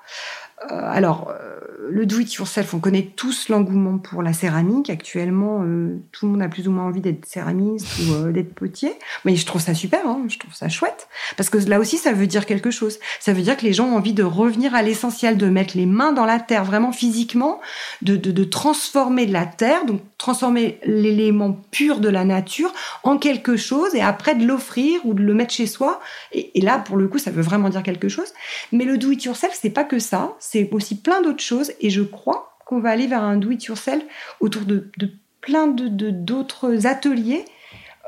Euh, 0.70 0.80
alors, 0.82 1.30
euh, 1.30 1.58
le 1.90 2.06
do 2.06 2.18
it 2.20 2.32
yourself, 2.34 2.74
on 2.74 2.78
connaît 2.78 3.10
tous 3.16 3.48
l'engouement 3.48 3.98
pour 3.98 4.22
la 4.22 4.32
céramique. 4.32 4.88
Actuellement, 4.88 5.60
euh, 5.62 5.98
tout 6.12 6.26
le 6.26 6.32
monde 6.32 6.42
a 6.42 6.48
plus 6.48 6.68
ou 6.68 6.70
moins 6.70 6.84
envie 6.84 7.00
d'être 7.00 7.26
céramiste 7.26 7.86
ou 7.98 8.30
d'être 8.30 8.54
potier. 8.54 8.92
Mais 9.24 9.36
je 9.36 9.44
trouve 9.44 9.60
ça 9.60 9.74
super, 9.74 10.06
hein, 10.06 10.22
je 10.28 10.38
trouve 10.38 10.54
ça 10.54 10.68
chouette. 10.68 11.08
Parce 11.36 11.50
que 11.50 11.58
là 11.58 11.80
aussi, 11.80 11.98
ça 11.98 12.12
veut 12.12 12.26
dire 12.26 12.46
quelque 12.46 12.70
chose. 12.70 12.98
Ça 13.20 13.32
veut 13.32 13.42
dire 13.42 13.56
que 13.56 13.64
les 13.64 13.72
gens 13.72 13.88
ont 13.88 13.96
envie 13.96 14.12
de 14.12 14.22
revenir 14.22 14.74
à 14.74 14.82
l'essentiel, 14.82 15.36
de 15.36 15.46
mettre 15.46 15.76
les 15.76 15.86
mains 15.86 16.12
dans 16.12 16.24
la 16.24 16.38
terre, 16.38 16.64
vraiment 16.64 16.92
physiquement, 16.92 17.60
de, 18.00 18.16
de, 18.16 18.30
de 18.30 18.44
transformer 18.44 19.26
la 19.26 19.44
terre, 19.44 19.84
donc 19.84 20.00
transformer 20.18 20.78
l'élément 20.84 21.60
pur 21.72 21.98
de 21.98 22.08
la 22.08 22.24
nature 22.24 22.72
en 23.02 23.18
quelque 23.18 23.56
chose 23.56 23.94
et 23.94 24.00
après 24.00 24.36
de 24.36 24.46
l'offrir 24.46 25.00
ou 25.04 25.14
de 25.14 25.22
le 25.22 25.34
mettre 25.34 25.52
chez 25.52 25.66
soi. 25.66 26.00
Et, 26.30 26.56
et 26.58 26.62
là, 26.62 26.78
pour 26.78 26.96
le 26.96 27.08
coup, 27.08 27.18
ça 27.18 27.32
veut 27.32 27.42
vraiment 27.42 27.68
dire 27.68 27.82
quelque 27.82 28.08
chose. 28.08 28.32
Mais 28.70 28.84
le 28.84 28.98
do 28.98 29.10
it 29.10 29.24
yourself, 29.24 29.58
c'est 29.60 29.70
pas 29.70 29.84
que 29.84 29.98
ça. 29.98 30.34
C'est 30.52 30.68
aussi 30.72 31.00
plein 31.00 31.22
d'autres 31.22 31.42
choses 31.42 31.72
et 31.80 31.88
je 31.88 32.02
crois 32.02 32.58
qu'on 32.66 32.78
va 32.78 32.90
aller 32.90 33.06
vers 33.06 33.22
un 33.22 33.38
do-it-yourself 33.38 34.02
autour 34.38 34.66
de, 34.66 34.90
de 34.98 35.10
plein 35.40 35.66
de 35.66 36.10
d'autres 36.10 36.86
ateliers. 36.86 37.46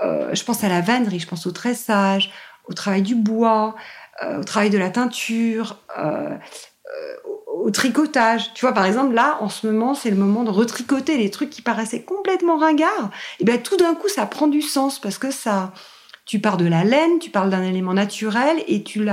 Euh, 0.04 0.34
je 0.34 0.44
pense 0.44 0.62
à 0.62 0.68
la 0.68 0.82
vannerie, 0.82 1.20
je 1.20 1.26
pense 1.26 1.46
au 1.46 1.52
tressage, 1.52 2.30
au 2.68 2.74
travail 2.74 3.00
du 3.00 3.14
bois, 3.14 3.76
euh, 4.22 4.40
au 4.40 4.44
travail 4.44 4.68
de 4.68 4.76
la 4.76 4.90
teinture, 4.90 5.78
euh, 5.98 6.36
au 7.46 7.70
tricotage. 7.70 8.52
Tu 8.52 8.66
vois, 8.66 8.74
par 8.74 8.84
exemple, 8.84 9.14
là, 9.14 9.38
en 9.40 9.48
ce 9.48 9.66
moment, 9.66 9.94
c'est 9.94 10.10
le 10.10 10.16
moment 10.16 10.44
de 10.44 10.50
retricoter 10.50 11.16
les 11.16 11.30
trucs 11.30 11.48
qui 11.48 11.62
paraissaient 11.62 12.02
complètement 12.02 12.58
ringards. 12.58 13.10
Et 13.40 13.44
bien, 13.44 13.56
tout 13.56 13.78
d'un 13.78 13.94
coup, 13.94 14.08
ça 14.08 14.26
prend 14.26 14.48
du 14.48 14.60
sens 14.60 14.98
parce 14.98 15.16
que 15.16 15.30
ça, 15.30 15.72
tu 16.26 16.40
pars 16.40 16.58
de 16.58 16.66
la 16.66 16.84
laine, 16.84 17.18
tu 17.20 17.30
parles 17.30 17.48
d'un 17.48 17.62
élément 17.62 17.94
naturel 17.94 18.62
et 18.68 18.82
tu 18.82 19.08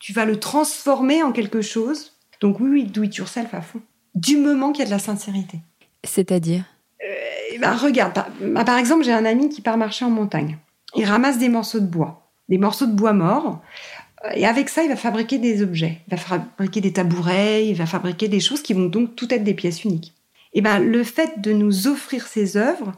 tu 0.00 0.12
vas 0.12 0.24
le 0.24 0.40
transformer 0.40 1.22
en 1.22 1.30
quelque 1.30 1.62
chose 1.62 2.11
donc 2.42 2.58
oui, 2.58 2.68
oui, 2.70 2.84
do 2.84 3.04
it 3.04 3.14
yourself 3.16 3.54
à 3.54 3.62
fond. 3.62 3.80
Du 4.16 4.36
moment 4.36 4.72
qu'il 4.72 4.80
y 4.80 4.82
a 4.82 4.86
de 4.86 4.90
la 4.90 4.98
sincérité. 4.98 5.60
C'est-à-dire? 6.04 6.64
Euh, 7.02 7.58
ben, 7.60 7.72
Regarde, 7.74 8.12
par, 8.12 8.26
ben, 8.40 8.64
par 8.64 8.78
exemple, 8.78 9.04
j'ai 9.04 9.12
un 9.12 9.24
ami 9.24 9.48
qui 9.48 9.62
part 9.62 9.78
marcher 9.78 10.04
en 10.04 10.10
montagne. 10.10 10.58
Il 10.96 11.04
ramasse 11.04 11.38
des 11.38 11.48
morceaux 11.48 11.78
de 11.78 11.86
bois, 11.86 12.28
des 12.48 12.58
morceaux 12.58 12.86
de 12.86 12.92
bois 12.92 13.12
morts. 13.12 13.62
Euh, 14.24 14.30
et 14.34 14.44
avec 14.44 14.68
ça, 14.68 14.82
il 14.82 14.88
va 14.88 14.96
fabriquer 14.96 15.38
des 15.38 15.62
objets. 15.62 16.00
Il 16.08 16.10
va 16.10 16.16
fabriquer 16.16 16.80
des 16.80 16.92
tabourets, 16.92 17.68
il 17.68 17.74
va 17.76 17.86
fabriquer 17.86 18.26
des 18.26 18.40
choses 18.40 18.60
qui 18.60 18.74
vont 18.74 18.86
donc 18.86 19.14
tout 19.14 19.32
être 19.32 19.44
des 19.44 19.54
pièces 19.54 19.84
uniques. 19.84 20.12
Et 20.52 20.62
ben, 20.62 20.80
le 20.80 21.04
fait 21.04 21.40
de 21.40 21.52
nous 21.52 21.86
offrir 21.86 22.26
ces 22.26 22.56
œuvres, 22.56 22.92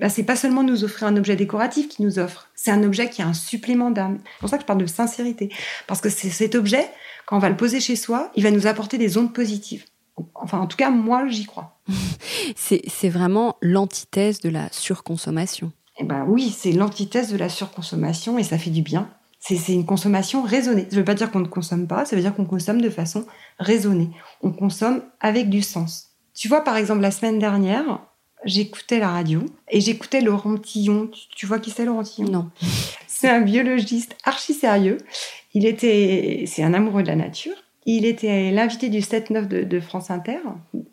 ben, 0.00 0.08
c'est 0.08 0.24
pas 0.24 0.36
seulement 0.36 0.64
nous 0.64 0.82
offrir 0.82 1.06
un 1.06 1.16
objet 1.16 1.36
décoratif 1.36 1.88
qui 1.88 2.02
nous 2.02 2.18
offre, 2.18 2.48
c'est 2.56 2.70
un 2.72 2.82
objet 2.82 3.08
qui 3.08 3.22
a 3.22 3.26
un 3.26 3.32
supplément 3.32 3.90
d'âme. 3.90 4.18
C'est 4.24 4.40
pour 4.40 4.48
ça 4.48 4.56
que 4.56 4.62
je 4.62 4.66
parle 4.66 4.80
de 4.80 4.86
sincérité. 4.86 5.50
Parce 5.86 6.00
que 6.00 6.10
c'est 6.10 6.30
cet 6.30 6.56
objet, 6.56 6.88
quand 7.28 7.36
on 7.36 7.40
va 7.40 7.50
le 7.50 7.58
poser 7.58 7.78
chez 7.78 7.94
soi, 7.94 8.32
il 8.36 8.42
va 8.42 8.50
nous 8.50 8.66
apporter 8.66 8.96
des 8.96 9.18
ondes 9.18 9.34
positives. 9.34 9.84
Enfin, 10.34 10.60
en 10.60 10.66
tout 10.66 10.78
cas, 10.78 10.88
moi, 10.88 11.28
j'y 11.28 11.44
crois. 11.44 11.78
c'est 12.56 13.08
vraiment 13.10 13.56
l'antithèse 13.60 14.40
de 14.40 14.48
la 14.48 14.72
surconsommation. 14.72 15.70
Eh 15.98 16.04
ben 16.04 16.24
oui, 16.26 16.48
c'est 16.56 16.72
l'antithèse 16.72 17.30
de 17.30 17.36
la 17.36 17.50
surconsommation 17.50 18.38
et 18.38 18.44
ça 18.44 18.56
fait 18.56 18.70
du 18.70 18.80
bien. 18.80 19.10
C'est 19.40 19.74
une 19.74 19.84
consommation 19.84 20.42
raisonnée. 20.42 20.86
Ça 20.88 20.96
ne 20.96 21.00
veut 21.00 21.04
pas 21.04 21.14
dire 21.14 21.30
qu'on 21.30 21.40
ne 21.40 21.46
consomme 21.46 21.86
pas, 21.86 22.06
ça 22.06 22.16
veut 22.16 22.22
dire 22.22 22.34
qu'on 22.34 22.46
consomme 22.46 22.80
de 22.80 22.88
façon 22.88 23.26
raisonnée. 23.58 24.08
On 24.40 24.50
consomme 24.50 25.02
avec 25.20 25.50
du 25.50 25.60
sens. 25.60 26.12
Tu 26.32 26.48
vois, 26.48 26.64
par 26.64 26.78
exemple, 26.78 27.02
la 27.02 27.10
semaine 27.10 27.38
dernière, 27.38 28.00
j'écoutais 28.44 28.98
la 28.98 29.10
radio 29.10 29.44
et 29.70 29.80
j'écoutais 29.80 30.20
Laurent 30.20 30.56
Tillon. 30.56 31.10
Tu, 31.36 31.46
vois 31.46 31.58
qui 31.58 31.70
c'est 31.70 31.84
Laurent 31.84 32.02
Tillon? 32.02 32.30
Non. 32.30 32.50
C'est 33.06 33.28
un 33.28 33.40
biologiste 33.40 34.16
archi 34.24 34.54
sérieux. 34.54 34.98
Il 35.54 35.66
était, 35.66 36.44
c'est 36.46 36.62
un 36.62 36.74
amoureux 36.74 37.02
de 37.02 37.08
la 37.08 37.16
nature. 37.16 37.54
Il 37.90 38.04
était 38.04 38.50
l'invité 38.50 38.90
du 38.90 38.98
7-9 38.98 39.66
de, 39.66 39.80
France 39.80 40.10
Inter, 40.10 40.40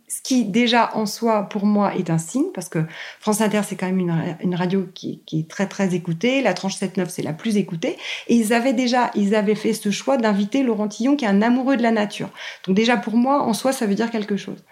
ce 0.07 0.21
qui 0.21 0.45
déjà 0.45 0.95
en 0.95 1.05
soi 1.05 1.43
pour 1.43 1.65
moi 1.65 1.93
est 1.93 2.09
un 2.09 2.17
signe 2.17 2.53
parce 2.53 2.69
que 2.69 2.79
France 3.19 3.41
Inter 3.41 3.61
c'est 3.67 3.75
quand 3.75 3.87
même 3.91 3.99
une, 4.39 4.55
radio 4.55 4.87
qui, 4.93 5.21
est 5.33 5.49
très 5.49 5.67
très 5.67 5.93
écoutée. 5.93 6.41
La 6.41 6.53
tranche 6.53 6.77
7-9 6.77 7.07
c'est 7.09 7.21
la 7.21 7.33
plus 7.33 7.57
écoutée 7.57 7.97
et 8.29 8.35
ils 8.35 8.53
avaient 8.53 8.71
déjà 8.71 9.11
ils 9.13 9.35
avaient 9.35 9.55
fait 9.55 9.73
ce 9.73 9.91
choix 9.91 10.15
d'inviter 10.15 10.63
Laurent 10.63 10.87
Tillon 10.87 11.17
qui 11.17 11.25
est 11.25 11.27
un 11.27 11.41
amoureux 11.41 11.75
de 11.75 11.83
la 11.83 11.91
nature. 11.91 12.29
Donc 12.65 12.77
déjà 12.77 12.95
pour 12.95 13.17
moi 13.17 13.41
en 13.41 13.53
soi 13.53 13.73
ça 13.73 13.87
veut 13.87 13.95
dire 13.95 14.09
quelque 14.09 14.37
chose. 14.37 14.63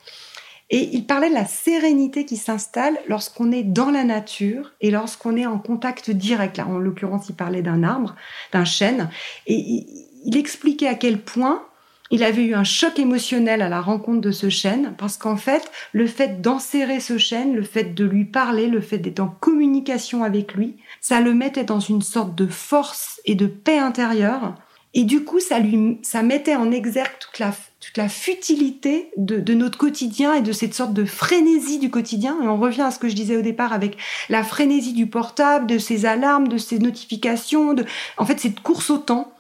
Et 0.74 0.90
il 0.92 1.06
parlait 1.06 1.30
de 1.30 1.36
la 1.36 1.46
sérénité 1.46 2.26
qui 2.26 2.36
s'installe 2.36 2.98
lorsqu'on 3.08 3.52
est 3.52 3.62
dans 3.62 3.92
la 3.92 4.04
nature 4.04 4.72
et 4.82 4.90
lorsqu'on 4.90 5.38
est 5.38 5.46
en 5.46 5.60
contact 5.60 6.10
direct. 6.10 6.58
Là, 6.58 6.66
en 6.66 6.80
l'occurrence, 6.80 7.30
il 7.30 7.36
parlait 7.36 7.62
d'un 7.62 7.84
arbre, 7.84 8.16
d'un 8.54 8.66
chêne. 8.66 9.08
Et 9.46 9.86
il, 10.26 10.36
expliquait 10.36 10.88
à 10.88 10.96
quel 10.96 11.20
point 11.20 11.62
il 12.10 12.24
avait 12.24 12.44
eu 12.44 12.56
un 12.56 12.64
choc 12.64 12.98
émotionnel 12.98 13.62
à 13.62 13.70
la 13.70 13.82
rencontre 13.82 14.22
de 14.22 14.32
ce 14.32 14.50
chêne, 14.50 14.96
parce 14.98 15.16
qu'en 15.18 15.38
fait, 15.38 15.70
le 15.92 16.08
fait 16.08 16.42
d'enserrer 16.42 17.00
ce 17.00 17.20
chêne, 17.20 17.54
le 17.54 17.62
fait 17.62 17.94
de 17.94 18.06
lui 18.06 18.26
parler, 18.26 18.66
le 18.66 18.82
fait 18.82 18.98
d'être 18.98 19.20
en 19.20 19.28
communication 19.28 20.24
avec 20.24 20.56
lui, 20.56 20.78
ça 21.02 21.22
le 21.22 21.36
mettait 21.36 21.66
dans 21.66 21.80
une 21.80 22.02
sorte 22.02 22.34
de 22.34 22.48
force 22.48 23.22
et 23.26 23.36
de 23.36 23.46
paix 23.46 23.78
intérieure. 23.78 24.56
Et 24.96 25.06
du 25.06 25.24
coup, 25.24 25.40
ça 25.40 25.60
lui, 25.60 25.98
ça 26.04 26.22
mettait 26.22 26.56
en 26.56 26.72
exergue 26.72 27.18
toute 27.20 27.40
la, 27.40 27.52
toute 27.80 27.98
la 27.98 28.08
futilité 28.10 29.10
de, 29.18 29.54
notre 29.54 29.78
quotidien 29.78 30.36
et 30.36 30.42
de 30.42 30.52
cette 30.52 30.76
sorte 30.76 30.94
de 30.94 31.06
frénésie 31.06 31.80
du 31.80 31.90
quotidien. 31.90 32.38
Et 32.44 32.48
on 32.48 32.58
revient 32.58 32.82
à 32.82 32.92
ce 32.92 33.00
que 33.00 33.10
je 33.10 33.16
disais 33.16 33.36
au 33.36 33.42
départ 33.42 33.74
avec 33.74 33.98
la 34.30 34.44
frénésie 34.44 34.94
du 34.94 35.08
portable, 35.08 35.66
de 35.66 35.80
ses 35.80 36.06
alarmes, 36.06 36.48
de 36.48 36.60
ses 36.60 36.78
notifications, 36.78 37.74
de, 37.74 37.86
en 38.18 38.26
fait, 38.26 38.40
cette 38.40 38.60
course 38.60 38.92
au 38.92 39.00
temps. 39.00 39.34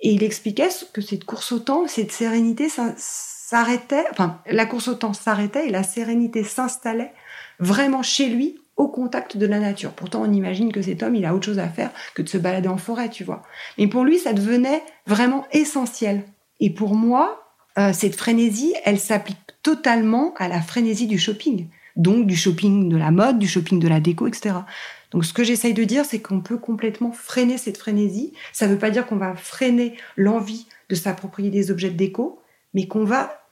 Et 0.00 0.12
il 0.12 0.22
expliquait 0.22 0.70
que 0.92 1.02
cette 1.02 1.24
course 1.24 1.52
au 1.52 1.58
temps, 1.58 1.86
cette 1.86 2.12
sérénité, 2.12 2.68
s'arrêtait, 2.96 4.04
enfin, 4.12 4.40
la 4.46 4.64
course 4.64 4.88
au 4.88 4.94
temps 4.94 5.12
s'arrêtait 5.12 5.68
et 5.68 5.70
la 5.70 5.82
sérénité 5.82 6.42
s'installait 6.42 7.12
vraiment 7.58 8.02
chez 8.02 8.28
lui 8.28 8.58
au 8.76 8.88
contact 8.88 9.36
de 9.36 9.46
la 9.46 9.60
nature. 9.60 9.92
Pourtant, 9.92 10.22
on 10.22 10.32
imagine 10.32 10.72
que 10.72 10.82
cet 10.82 11.02
homme, 11.02 11.14
il 11.14 11.24
a 11.24 11.34
autre 11.34 11.46
chose 11.46 11.58
à 11.58 11.68
faire 11.68 11.90
que 12.14 12.22
de 12.22 12.28
se 12.28 12.38
balader 12.38 12.68
en 12.68 12.76
forêt, 12.76 13.08
tu 13.08 13.24
vois. 13.24 13.42
Mais 13.78 13.86
pour 13.86 14.04
lui, 14.04 14.18
ça 14.18 14.32
devenait 14.32 14.82
vraiment 15.06 15.46
essentiel. 15.52 16.24
Et 16.60 16.70
pour 16.70 16.94
moi, 16.94 17.44
euh, 17.78 17.92
cette 17.92 18.16
frénésie, 18.16 18.74
elle 18.84 18.98
s'applique 18.98 19.38
totalement 19.62 20.34
à 20.38 20.48
la 20.48 20.60
frénésie 20.60 21.06
du 21.06 21.18
shopping. 21.18 21.68
Donc 21.96 22.26
du 22.26 22.36
shopping 22.36 22.88
de 22.88 22.96
la 22.96 23.10
mode, 23.10 23.38
du 23.38 23.46
shopping 23.46 23.78
de 23.78 23.88
la 23.88 24.00
déco, 24.00 24.26
etc. 24.26 24.56
Donc 25.12 25.24
ce 25.24 25.32
que 25.32 25.44
j'essaye 25.44 25.74
de 25.74 25.84
dire, 25.84 26.04
c'est 26.04 26.20
qu'on 26.20 26.40
peut 26.40 26.58
complètement 26.58 27.12
freiner 27.12 27.56
cette 27.56 27.78
frénésie. 27.78 28.32
Ça 28.52 28.66
ne 28.66 28.72
veut 28.72 28.78
pas 28.78 28.90
dire 28.90 29.06
qu'on 29.06 29.16
va 29.16 29.36
freiner 29.36 29.96
l'envie 30.16 30.66
de 30.88 30.96
s'approprier 30.96 31.50
des 31.50 31.70
objets 31.70 31.90
de 31.90 31.96
déco, 31.96 32.40
mais 32.74 32.88
qu'on 32.88 33.04
va 33.04 33.44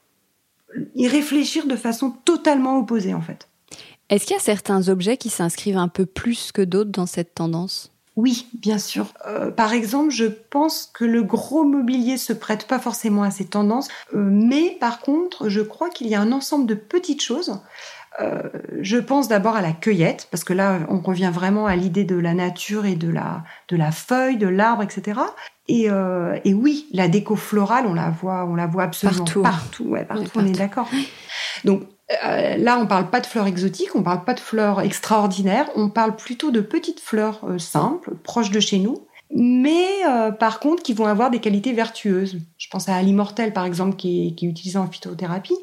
y 0.95 1.07
réfléchir 1.07 1.67
de 1.67 1.75
façon 1.75 2.11
totalement 2.25 2.77
opposée 2.77 3.13
en 3.13 3.21
fait. 3.21 3.47
Est-ce 4.13 4.27
qu'il 4.27 4.35
y 4.35 4.39
a 4.39 4.43
certains 4.43 4.89
objets 4.89 5.17
qui 5.17 5.29
s'inscrivent 5.29 5.79
un 5.79 5.87
peu 5.87 6.05
plus 6.05 6.51
que 6.51 6.61
d'autres 6.61 6.91
dans 6.91 7.07
cette 7.07 7.33
tendance? 7.33 7.91
Oui, 8.15 8.45
bien 8.53 8.77
sûr. 8.77 9.07
Euh, 9.27 9.49
par 9.49 9.73
exemple, 9.73 10.11
je 10.11 10.25
pense 10.25 10.87
que 10.93 11.03
le 11.03 11.23
gros 11.23 11.63
mobilier 11.63 12.17
se 12.17 12.31
prête 12.31 12.67
pas 12.67 12.77
forcément 12.77 13.23
à 13.23 13.31
ces 13.31 13.45
tendances, 13.45 13.87
euh, 14.13 14.19
mais 14.19 14.77
par 14.79 14.99
contre, 14.99 15.49
je 15.49 15.61
crois 15.61 15.89
qu'il 15.89 16.05
y 16.05 16.13
a 16.13 16.21
un 16.21 16.31
ensemble 16.31 16.67
de 16.67 16.75
petites 16.75 17.23
choses. 17.23 17.59
Euh, 18.21 18.43
je 18.81 18.97
pense 18.97 19.29
d'abord 19.29 19.55
à 19.55 19.61
la 19.61 19.71
cueillette, 19.71 20.27
parce 20.29 20.43
que 20.43 20.53
là, 20.53 20.81
on 20.89 20.99
revient 20.99 21.31
vraiment 21.33 21.65
à 21.65 21.75
l'idée 21.75 22.03
de 22.03 22.15
la 22.15 22.35
nature 22.35 22.85
et 22.85 22.95
de 22.95 23.09
la, 23.09 23.43
de 23.69 23.77
la 23.77 23.91
feuille, 23.91 24.37
de 24.37 24.47
l'arbre, 24.47 24.83
etc. 24.83 25.21
Et, 25.67 25.87
et, 26.43 26.53
oui, 26.53 26.85
la 26.91 27.07
déco 27.07 27.35
florale, 27.35 27.85
on 27.87 27.95
la 27.95 28.11
voit, 28.11 28.45
on 28.45 28.53
la 28.53 28.67
voit 28.67 28.83
absolument 28.83 29.23
partout. 29.23 29.41
Partout, 29.41 29.83
ouais, 29.85 30.05
partout, 30.05 30.29
on 30.35 30.45
est 30.45 30.51
d'accord. 30.51 30.87
Donc 31.63 31.81
euh, 32.23 32.57
là, 32.57 32.79
on 32.79 32.85
parle 32.85 33.09
pas 33.09 33.19
de 33.19 33.25
fleurs 33.25 33.47
exotiques, 33.47 33.95
on 33.95 34.03
parle 34.03 34.23
pas 34.23 34.33
de 34.33 34.39
fleurs 34.39 34.81
extraordinaires, 34.81 35.69
on 35.75 35.89
parle 35.89 36.15
plutôt 36.15 36.51
de 36.51 36.61
petites 36.61 36.99
fleurs 36.99 37.41
euh, 37.43 37.57
simples, 37.57 38.15
proches 38.23 38.51
de 38.51 38.59
chez 38.59 38.79
nous, 38.79 39.07
mais 39.29 39.87
euh, 40.07 40.31
par 40.31 40.59
contre 40.59 40.83
qui 40.83 40.93
vont 40.93 41.05
avoir 41.05 41.31
des 41.31 41.39
qualités 41.39 41.73
vertueuses. 41.73 42.39
Je 42.57 42.67
pense 42.69 42.89
à 42.89 43.01
l'immortel 43.01 43.53
par 43.53 43.65
exemple 43.65 43.95
qui 43.95 44.27
est, 44.27 44.31
qui 44.35 44.45
est 44.45 44.49
utilisé 44.49 44.77
en 44.77 44.87
phytothérapie. 44.87 45.57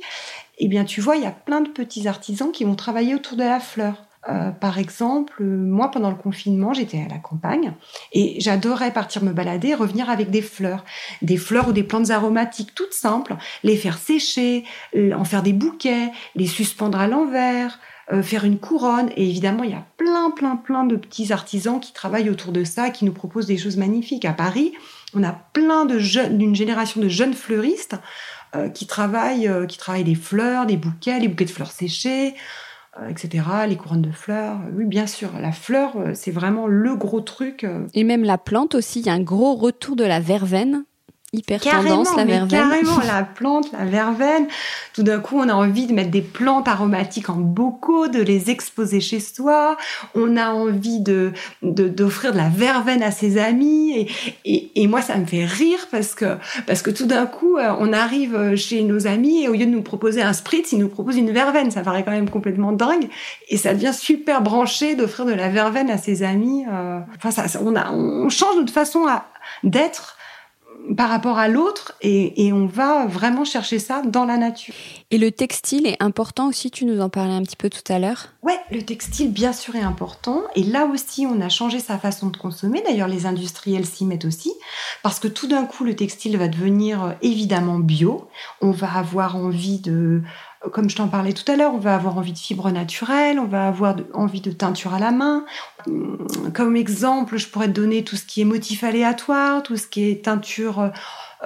Eh 0.58 0.68
bien, 0.68 0.84
tu 0.84 1.00
vois, 1.00 1.16
il 1.16 1.22
y 1.22 1.26
a 1.26 1.30
plein 1.30 1.62
de 1.62 1.70
petits 1.70 2.06
artisans 2.06 2.52
qui 2.52 2.64
vont 2.64 2.74
travailler 2.74 3.14
autour 3.14 3.36
de 3.36 3.44
la 3.44 3.60
fleur. 3.60 4.04
Euh, 4.28 4.50
par 4.50 4.78
exemple, 4.78 5.42
moi, 5.42 5.90
pendant 5.90 6.10
le 6.10 6.16
confinement, 6.16 6.74
j'étais 6.74 6.98
à 6.98 7.08
la 7.08 7.18
campagne 7.18 7.72
et 8.12 8.38
j'adorais 8.38 8.92
partir 8.92 9.22
me 9.24 9.32
balader, 9.32 9.74
revenir 9.74 10.10
avec 10.10 10.30
des 10.30 10.42
fleurs, 10.42 10.84
des 11.22 11.38
fleurs 11.38 11.68
ou 11.68 11.72
des 11.72 11.84
plantes 11.84 12.10
aromatiques 12.10 12.74
toutes 12.74 12.92
simples, 12.92 13.36
les 13.62 13.76
faire 13.76 13.96
sécher, 13.96 14.64
euh, 14.94 15.12
en 15.14 15.24
faire 15.24 15.42
des 15.42 15.54
bouquets, 15.54 16.12
les 16.34 16.46
suspendre 16.46 16.98
à 16.98 17.06
l'envers, 17.06 17.78
euh, 18.12 18.22
faire 18.22 18.44
une 18.44 18.58
couronne. 18.58 19.10
Et 19.16 19.26
évidemment, 19.26 19.64
il 19.64 19.70
y 19.70 19.74
a 19.74 19.86
plein, 19.96 20.30
plein, 20.30 20.56
plein 20.56 20.84
de 20.84 20.96
petits 20.96 21.32
artisans 21.32 21.80
qui 21.80 21.94
travaillent 21.94 22.28
autour 22.28 22.52
de 22.52 22.64
ça, 22.64 22.90
qui 22.90 23.06
nous 23.06 23.12
proposent 23.12 23.46
des 23.46 23.56
choses 23.56 23.78
magnifiques. 23.78 24.26
À 24.26 24.34
Paris, 24.34 24.74
on 25.14 25.24
a 25.24 25.32
plein 25.32 25.86
d'une 25.86 26.54
génération 26.54 27.00
de 27.00 27.08
jeunes 27.08 27.34
fleuristes 27.34 27.96
qui 28.74 28.86
travaillent, 28.88 29.48
qui 29.68 29.78
travaillent 29.78 30.04
des 30.04 30.16
fleurs, 30.16 30.66
des 30.66 30.76
bouquets, 30.76 31.20
les 31.20 31.28
bouquets 31.28 31.44
de 31.44 31.50
fleurs 31.50 31.70
séchées. 31.70 32.34
Euh, 32.98 33.08
etc., 33.08 33.44
les 33.68 33.76
couronnes 33.76 34.02
de 34.02 34.10
fleurs. 34.10 34.58
Oui, 34.74 34.84
bien 34.84 35.06
sûr, 35.06 35.30
la 35.40 35.52
fleur, 35.52 35.96
euh, 35.96 36.10
c'est 36.14 36.32
vraiment 36.32 36.66
le 36.66 36.96
gros 36.96 37.20
truc. 37.20 37.62
Euh. 37.62 37.86
Et 37.94 38.02
même 38.02 38.24
la 38.24 38.36
plante 38.36 38.74
aussi, 38.74 38.98
il 38.98 39.06
y 39.06 39.08
a 39.08 39.12
un 39.12 39.22
gros 39.22 39.54
retour 39.54 39.94
de 39.94 40.02
la 40.02 40.18
verveine 40.18 40.84
hyper 41.32 41.60
tendance, 41.60 42.16
la 42.16 42.24
verveine. 42.24 42.48
Carrément, 42.48 42.98
la 43.06 43.22
plante, 43.22 43.70
la 43.72 43.84
verveine. 43.84 44.48
Tout 44.94 45.04
d'un 45.04 45.20
coup, 45.20 45.38
on 45.38 45.48
a 45.48 45.54
envie 45.54 45.86
de 45.86 45.92
mettre 45.92 46.10
des 46.10 46.22
plantes 46.22 46.66
aromatiques 46.66 47.30
en 47.30 47.36
bocaux, 47.36 48.08
de 48.08 48.20
les 48.20 48.50
exposer 48.50 49.00
chez 49.00 49.20
soi. 49.20 49.76
On 50.14 50.36
a 50.36 50.50
envie 50.50 51.00
de 51.00 51.32
d'offrir 51.62 52.32
de, 52.32 52.36
la 52.36 52.48
verveine 52.48 53.02
à 53.02 53.12
ses 53.12 53.38
amis. 53.38 53.92
Et, 53.96 54.08
et, 54.44 54.82
et, 54.82 54.86
moi, 54.88 55.02
ça 55.02 55.16
me 55.16 55.24
fait 55.24 55.44
rire 55.44 55.86
parce 55.92 56.14
que 56.14 56.36
parce 56.66 56.82
que 56.82 56.90
tout 56.90 57.06
d'un 57.06 57.26
coup, 57.26 57.56
euh, 57.56 57.72
on 57.78 57.92
arrive 57.92 58.56
chez 58.56 58.82
nos 58.82 59.06
amis 59.06 59.44
et 59.44 59.48
au 59.48 59.52
lieu 59.52 59.66
de 59.66 59.70
nous 59.70 59.82
proposer 59.82 60.22
un 60.22 60.32
spritz, 60.32 60.72
ils 60.72 60.78
nous 60.78 60.88
proposent 60.88 61.16
une 61.16 61.30
verveine. 61.30 61.70
Ça 61.70 61.82
paraît 61.82 62.04
quand 62.04 62.10
même 62.10 62.30
complètement 62.30 62.72
dingue. 62.72 63.08
Et 63.48 63.56
ça 63.56 63.72
devient 63.72 63.94
super 63.94 64.42
branché 64.42 64.96
d'offrir 64.96 65.26
de 65.26 65.32
la 65.32 65.48
verveine 65.48 65.90
à 65.90 65.98
ses 65.98 66.24
amis. 66.24 66.64
Euh. 66.68 66.98
Enfin, 67.16 67.30
ça, 67.30 67.60
on, 67.62 67.76
a, 67.76 67.92
on 67.92 68.28
change 68.28 68.56
notre 68.56 68.72
façon 68.72 69.06
d'être 69.62 70.16
par 70.96 71.08
rapport 71.08 71.38
à 71.38 71.48
l'autre 71.48 71.92
et, 72.00 72.52
on 72.52 72.66
va 72.66 73.06
vraiment 73.06 73.44
chercher 73.44 73.78
ça 73.78 74.02
dans 74.02 74.24
la 74.24 74.36
nature. 74.36 74.74
Et 75.10 75.18
le 75.18 75.30
textile 75.30 75.86
est 75.86 76.02
important 76.02 76.48
aussi, 76.48 76.70
tu 76.70 76.84
nous 76.84 77.00
en 77.00 77.08
parlais 77.08 77.32
un 77.32 77.42
petit 77.42 77.56
peu 77.56 77.70
tout 77.70 77.92
à 77.92 77.98
l'heure. 77.98 78.26
Ouais, 78.42 78.58
le 78.72 78.82
textile 78.82 79.32
bien 79.32 79.52
sûr 79.52 79.76
est 79.76 79.82
important. 79.82 80.42
Et 80.56 80.62
là 80.62 80.86
aussi 80.86 81.26
on 81.26 81.40
a 81.40 81.48
changé 81.48 81.78
sa 81.78 81.98
façon 81.98 82.28
de 82.28 82.36
consommer, 82.36 82.82
d'ailleurs 82.82 83.08
les 83.08 83.26
industriels 83.26 83.86
s'y 83.86 84.04
mettent 84.04 84.24
aussi, 84.24 84.52
parce 85.02 85.20
que 85.20 85.28
tout 85.28 85.46
d'un 85.46 85.64
coup 85.64 85.84
le 85.84 85.94
textile 85.94 86.36
va 86.36 86.48
devenir 86.48 87.04
euh, 87.04 87.12
évidemment 87.22 87.78
bio, 87.78 88.28
on 88.60 88.70
va 88.70 88.92
avoir 88.94 89.36
envie 89.36 89.78
de 89.78 90.22
comme 90.72 90.90
je 90.90 90.96
t'en 90.96 91.08
parlais 91.08 91.32
tout 91.32 91.50
à 91.50 91.56
l'heure, 91.56 91.74
on 91.74 91.78
va 91.78 91.94
avoir 91.94 92.18
envie 92.18 92.32
de 92.32 92.38
fibres 92.38 92.70
naturelles, 92.70 93.38
on 93.38 93.46
va 93.46 93.66
avoir 93.66 93.96
envie 94.12 94.42
de 94.42 94.50
teinture 94.50 94.92
à 94.92 94.98
la 94.98 95.10
main. 95.10 95.46
Hum, 95.86 96.26
comme 96.54 96.76
exemple, 96.76 97.38
je 97.38 97.48
pourrais 97.48 97.68
te 97.68 97.72
donner 97.72 98.04
tout 98.04 98.16
ce 98.16 98.26
qui 98.26 98.42
est 98.42 98.44
motif 98.44 98.84
aléatoire, 98.84 99.62
tout 99.62 99.76
ce 99.76 99.86
qui 99.86 100.10
est 100.10 100.24
teinture 100.24 100.92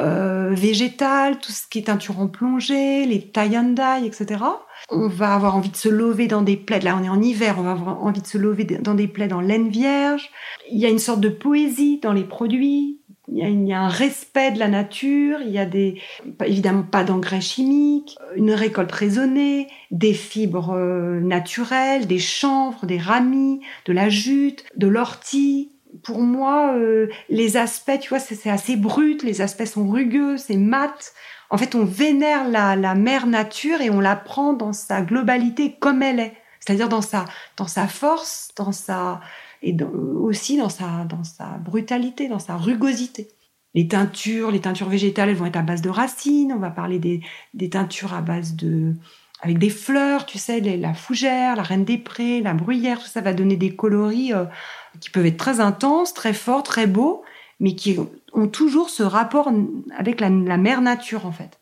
euh, 0.00 0.50
végétale, 0.52 1.38
tout 1.38 1.52
ce 1.52 1.68
qui 1.68 1.78
est 1.78 1.82
teinture 1.82 2.18
en 2.18 2.26
plongée, 2.26 3.06
les 3.06 3.20
tie 3.20 3.56
etc. 4.04 4.44
On 4.90 5.06
va 5.06 5.34
avoir 5.34 5.54
envie 5.54 5.70
de 5.70 5.76
se 5.76 5.88
lever 5.88 6.26
dans 6.26 6.42
des 6.42 6.56
plaids. 6.56 6.80
Là, 6.80 6.98
on 7.00 7.04
est 7.04 7.08
en 7.08 7.22
hiver, 7.22 7.54
on 7.58 7.62
va 7.62 7.70
avoir 7.70 8.02
envie 8.02 8.20
de 8.20 8.26
se 8.26 8.36
lever 8.36 8.64
dans 8.64 8.94
des 8.94 9.06
plaids 9.06 9.32
en 9.32 9.40
laine 9.40 9.68
vierge. 9.68 10.30
Il 10.68 10.78
y 10.78 10.86
a 10.86 10.88
une 10.88 10.98
sorte 10.98 11.20
de 11.20 11.28
poésie 11.28 12.00
dans 12.02 12.12
les 12.12 12.24
produits, 12.24 12.98
il 13.28 13.66
y, 13.66 13.72
a, 13.72 13.80
un 13.80 13.88
respect 13.88 14.52
de 14.52 14.58
la 14.58 14.68
nature, 14.68 15.40
il 15.40 15.50
y 15.50 15.58
a 15.58 15.64
des, 15.64 16.00
évidemment 16.44 16.82
pas 16.82 17.04
d'engrais 17.04 17.40
chimiques, 17.40 18.18
une 18.36 18.52
récolte 18.52 18.92
raisonnée, 18.92 19.68
des 19.90 20.12
fibres 20.12 20.74
euh, 20.74 21.20
naturelles, 21.20 22.06
des 22.06 22.18
chanvres, 22.18 22.84
des 22.84 22.98
ramis, 22.98 23.60
de 23.86 23.92
la 23.94 24.10
jute, 24.10 24.66
de 24.76 24.88
l'ortie. 24.88 25.72
Pour 26.02 26.20
moi, 26.20 26.74
euh, 26.74 27.08
les 27.30 27.56
aspects, 27.56 27.98
tu 27.98 28.10
vois, 28.10 28.18
c'est 28.18 28.50
assez 28.50 28.76
brut, 28.76 29.22
les 29.22 29.40
aspects 29.40 29.64
sont 29.64 29.88
rugueux, 29.88 30.36
c'est 30.36 30.56
mat. 30.56 31.14
En 31.48 31.56
fait, 31.56 31.74
on 31.74 31.84
vénère 31.84 32.48
la, 32.48 32.76
la 32.76 32.94
mère 32.94 33.26
nature 33.26 33.80
et 33.80 33.88
on 33.88 34.00
la 34.00 34.16
prend 34.16 34.52
dans 34.52 34.74
sa 34.74 35.00
globalité 35.00 35.76
comme 35.80 36.02
elle 36.02 36.20
est. 36.20 36.34
C'est-à-dire 36.60 36.88
dans 36.88 37.02
sa, 37.02 37.26
dans 37.56 37.66
sa 37.66 37.86
force, 37.86 38.48
dans 38.56 38.72
sa, 38.72 39.20
et 39.64 39.76
aussi 39.82 40.58
dans 40.58 40.68
sa, 40.68 41.04
dans 41.04 41.24
sa 41.24 41.58
brutalité, 41.58 42.28
dans 42.28 42.38
sa 42.38 42.56
rugosité. 42.56 43.28
Les 43.74 43.88
teintures, 43.88 44.50
les 44.50 44.60
teintures 44.60 44.88
végétales, 44.88 45.30
elles 45.30 45.36
vont 45.36 45.46
être 45.46 45.56
à 45.56 45.62
base 45.62 45.82
de 45.82 45.88
racines. 45.88 46.52
On 46.52 46.58
va 46.58 46.70
parler 46.70 46.98
des, 46.98 47.22
des 47.54 47.70
teintures 47.70 48.14
à 48.14 48.20
base 48.20 48.54
de, 48.54 48.92
avec 49.40 49.58
des 49.58 49.70
fleurs, 49.70 50.26
tu 50.26 50.38
sais, 50.38 50.60
la 50.60 50.94
fougère, 50.94 51.56
la 51.56 51.62
reine 51.62 51.84
des 51.84 51.98
prés, 51.98 52.40
la 52.40 52.54
bruyère, 52.54 53.00
tout 53.00 53.08
ça 53.08 53.22
va 53.22 53.32
donner 53.32 53.56
des 53.56 53.74
coloris 53.74 54.32
euh, 54.32 54.44
qui 55.00 55.10
peuvent 55.10 55.26
être 55.26 55.38
très 55.38 55.60
intenses, 55.60 56.14
très 56.14 56.34
forts, 56.34 56.62
très 56.62 56.86
beaux, 56.86 57.22
mais 57.58 57.74
qui 57.74 57.96
ont 58.32 58.48
toujours 58.48 58.90
ce 58.90 59.02
rapport 59.02 59.50
avec 59.96 60.20
la, 60.20 60.28
mère 60.28 60.82
nature 60.82 61.26
en 61.26 61.32
fait. 61.32 61.58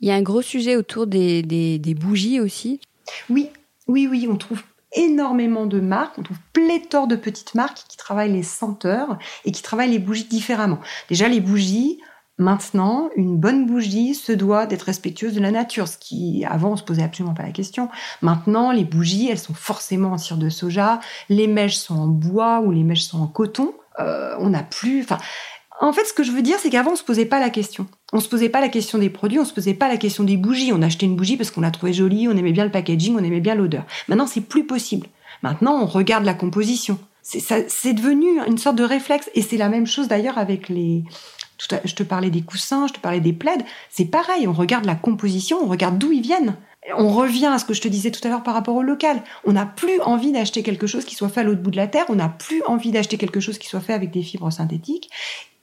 Il 0.00 0.08
y 0.08 0.12
a 0.12 0.14
un 0.14 0.22
gros 0.22 0.42
sujet 0.42 0.76
autour 0.76 1.06
des, 1.06 1.42
des 1.42 1.94
bougies 1.94 2.38
aussi. 2.40 2.80
Oui, 3.28 3.48
oui, 3.88 4.06
oui, 4.10 4.28
on 4.30 4.36
trouve 4.36 4.62
énormément 4.96 5.66
de 5.66 5.80
marques, 5.80 6.18
on 6.18 6.22
trouve 6.22 6.38
pléthore 6.52 7.06
de 7.06 7.16
petites 7.16 7.54
marques 7.54 7.84
qui 7.88 7.96
travaillent 7.96 8.32
les 8.32 8.42
senteurs 8.42 9.18
et 9.44 9.52
qui 9.52 9.62
travaillent 9.62 9.90
les 9.90 9.98
bougies 9.98 10.24
différemment. 10.24 10.78
Déjà, 11.08 11.28
les 11.28 11.40
bougies, 11.40 12.00
Maintenant, 12.38 13.08
une 13.16 13.38
bonne 13.38 13.64
bougie 13.64 14.14
se 14.14 14.30
doit 14.30 14.66
d'être 14.66 14.82
respectueuse 14.82 15.34
de 15.34 15.40
la 15.40 15.50
nature, 15.50 15.88
ce 15.88 15.96
qui 15.96 16.44
avant 16.44 16.72
on 16.72 16.76
se 16.76 16.82
posait 16.82 17.02
absolument 17.02 17.32
pas 17.32 17.44
la 17.44 17.50
question. 17.50 17.88
Maintenant, 18.20 18.72
les 18.72 18.84
bougies, 18.84 19.30
elles 19.30 19.38
sont 19.38 19.54
forcément 19.54 20.12
en 20.12 20.18
cire 20.18 20.36
de 20.36 20.50
soja, 20.50 21.00
les 21.30 21.46
mèches 21.46 21.78
sont 21.78 21.94
en 21.94 22.08
bois 22.08 22.60
ou 22.60 22.72
les 22.72 22.82
mèches 22.82 23.04
sont 23.04 23.22
en 23.22 23.26
coton. 23.26 23.72
Euh, 24.00 24.36
on 24.38 24.50
n'a 24.50 24.62
plus, 24.62 25.06
en 25.80 25.92
fait, 25.92 26.04
ce 26.04 26.12
que 26.12 26.22
je 26.22 26.32
veux 26.32 26.42
dire, 26.42 26.58
c'est 26.58 26.70
qu'avant 26.70 26.92
on 26.92 26.96
se 26.96 27.04
posait 27.04 27.26
pas 27.26 27.38
la 27.38 27.50
question. 27.50 27.86
On 28.12 28.20
se 28.20 28.28
posait 28.28 28.48
pas 28.48 28.60
la 28.60 28.68
question 28.68 28.98
des 28.98 29.10
produits, 29.10 29.38
on 29.38 29.44
se 29.44 29.52
posait 29.52 29.74
pas 29.74 29.88
la 29.88 29.96
question 29.96 30.24
des 30.24 30.36
bougies. 30.36 30.72
On 30.72 30.82
achetait 30.82 31.06
une 31.06 31.16
bougie 31.16 31.36
parce 31.36 31.50
qu'on 31.50 31.60
la 31.60 31.70
trouvait 31.70 31.92
jolie, 31.92 32.28
on 32.28 32.36
aimait 32.36 32.52
bien 32.52 32.64
le 32.64 32.70
packaging, 32.70 33.16
on 33.18 33.24
aimait 33.24 33.40
bien 33.40 33.54
l'odeur. 33.54 33.84
Maintenant, 34.08 34.26
c'est 34.26 34.40
plus 34.40 34.64
possible. 34.64 35.06
Maintenant, 35.42 35.78
on 35.82 35.86
regarde 35.86 36.24
la 36.24 36.34
composition. 36.34 36.98
C'est 37.22 37.92
devenu 37.92 38.40
une 38.46 38.56
sorte 38.56 38.76
de 38.76 38.84
réflexe. 38.84 39.28
Et 39.34 39.42
c'est 39.42 39.56
la 39.56 39.68
même 39.68 39.86
chose 39.86 40.08
d'ailleurs 40.08 40.38
avec 40.38 40.68
les, 40.68 41.04
je 41.58 41.94
te 41.94 42.02
parlais 42.02 42.30
des 42.30 42.42
coussins, 42.42 42.86
je 42.86 42.94
te 42.94 43.00
parlais 43.00 43.20
des 43.20 43.32
plaids. 43.32 43.64
C'est 43.90 44.04
pareil, 44.06 44.46
on 44.46 44.52
regarde 44.52 44.84
la 44.84 44.94
composition, 44.94 45.58
on 45.62 45.68
regarde 45.68 45.98
d'où 45.98 46.12
ils 46.12 46.22
viennent. 46.22 46.56
On 46.96 47.08
revient 47.08 47.46
à 47.46 47.58
ce 47.58 47.64
que 47.64 47.74
je 47.74 47.80
te 47.80 47.88
disais 47.88 48.12
tout 48.12 48.20
à 48.24 48.30
l'heure 48.30 48.44
par 48.44 48.54
rapport 48.54 48.76
au 48.76 48.82
local. 48.82 49.22
On 49.44 49.52
n'a 49.52 49.66
plus 49.66 50.00
envie 50.02 50.30
d'acheter 50.30 50.62
quelque 50.62 50.86
chose 50.86 51.04
qui 51.04 51.16
soit 51.16 51.28
fait 51.28 51.40
à 51.40 51.42
l'autre 51.42 51.60
bout 51.60 51.72
de 51.72 51.76
la 51.76 51.88
terre. 51.88 52.04
On 52.08 52.14
n'a 52.14 52.28
plus 52.28 52.62
envie 52.66 52.92
d'acheter 52.92 53.18
quelque 53.18 53.40
chose 53.40 53.58
qui 53.58 53.66
soit 53.66 53.80
fait 53.80 53.92
avec 53.92 54.12
des 54.12 54.22
fibres 54.22 54.50
synthétiques. 54.50 55.10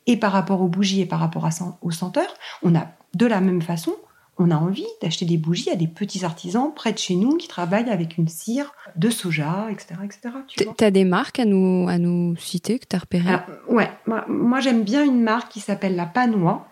Et 0.08 0.18
par 0.18 0.32
rapport 0.32 0.62
aux 0.62 0.68
bougies 0.68 1.02
et 1.02 1.06
par 1.06 1.20
rapport 1.20 1.46
à, 1.46 1.50
aux 1.82 1.92
senteurs, 1.92 2.34
on 2.62 2.76
a 2.76 2.88
de 3.14 3.26
la 3.26 3.42
même 3.42 3.62
façon 3.62 3.94
on 4.40 4.50
a 4.52 4.56
envie 4.56 4.88
d'acheter 5.02 5.26
des 5.26 5.38
bougies 5.38 5.70
à 5.70 5.76
des 5.76 5.88
petits 5.88 6.26
artisans 6.26 6.72
près 6.76 6.92
de 6.92 6.98
chez 6.98 7.16
nous 7.16 7.38
qui 7.38 7.48
travaillent 7.48 7.90
avec 7.90 8.18
une 8.18 8.28
cire 8.28 8.74
de 8.96 9.10
soja, 9.10 9.68
etc. 9.72 9.96
etc. 10.04 10.36
Tu 10.78 10.84
as 10.84 10.92
des 10.92 11.06
marques 11.06 11.40
à 11.40 11.46
nous, 11.46 11.88
à 11.88 11.98
nous 12.00 12.36
citer 12.38 12.80
que 12.80 12.86
tu 12.90 12.96
as 12.96 13.00
repérées 13.00 13.36
Ouais, 13.70 13.90
moi, 14.06 14.60
j'aime 14.60 14.84
bien 14.84 15.04
une 15.04 15.22
marque 15.22 15.52
qui 15.52 15.60
s'appelle 15.60 15.96
La 15.96 16.06
Panois. 16.06 16.68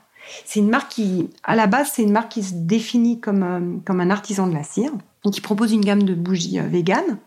C'est 0.46 0.60
une 0.60 0.70
marque 0.70 0.92
qui, 0.92 1.30
à 1.44 1.56
la 1.56 1.68
base, 1.68 1.92
c'est 1.94 2.04
une 2.04 2.12
marque 2.12 2.32
qui 2.32 2.44
se 2.44 2.54
définit 2.54 3.20
comme, 3.20 3.44
euh, 3.44 3.80
comme 3.86 4.02
un 4.02 4.12
artisan 4.12 4.46
de 4.46 4.54
la 4.54 4.64
cire 4.64 4.92
qui 5.32 5.42
propose 5.42 5.72
une 5.72 5.82
gamme 5.82 6.04
de 6.04 6.14
bougies 6.14 6.60
euh, 6.60 6.68
véganes 6.68 7.18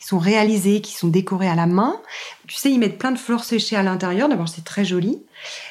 qui 0.00 0.06
sont 0.06 0.18
réalisées, 0.18 0.80
qui 0.80 0.94
sont 0.94 1.08
décorées 1.08 1.48
à 1.48 1.54
la 1.54 1.66
main. 1.66 2.00
Tu 2.48 2.56
sais, 2.56 2.70
ils 2.70 2.78
mettent 2.78 2.98
plein 2.98 3.12
de 3.12 3.18
fleurs 3.18 3.44
séchées 3.44 3.76
à 3.76 3.82
l'intérieur. 3.82 4.28
D'abord, 4.28 4.48
c'est 4.48 4.64
très 4.64 4.84
joli. 4.84 5.22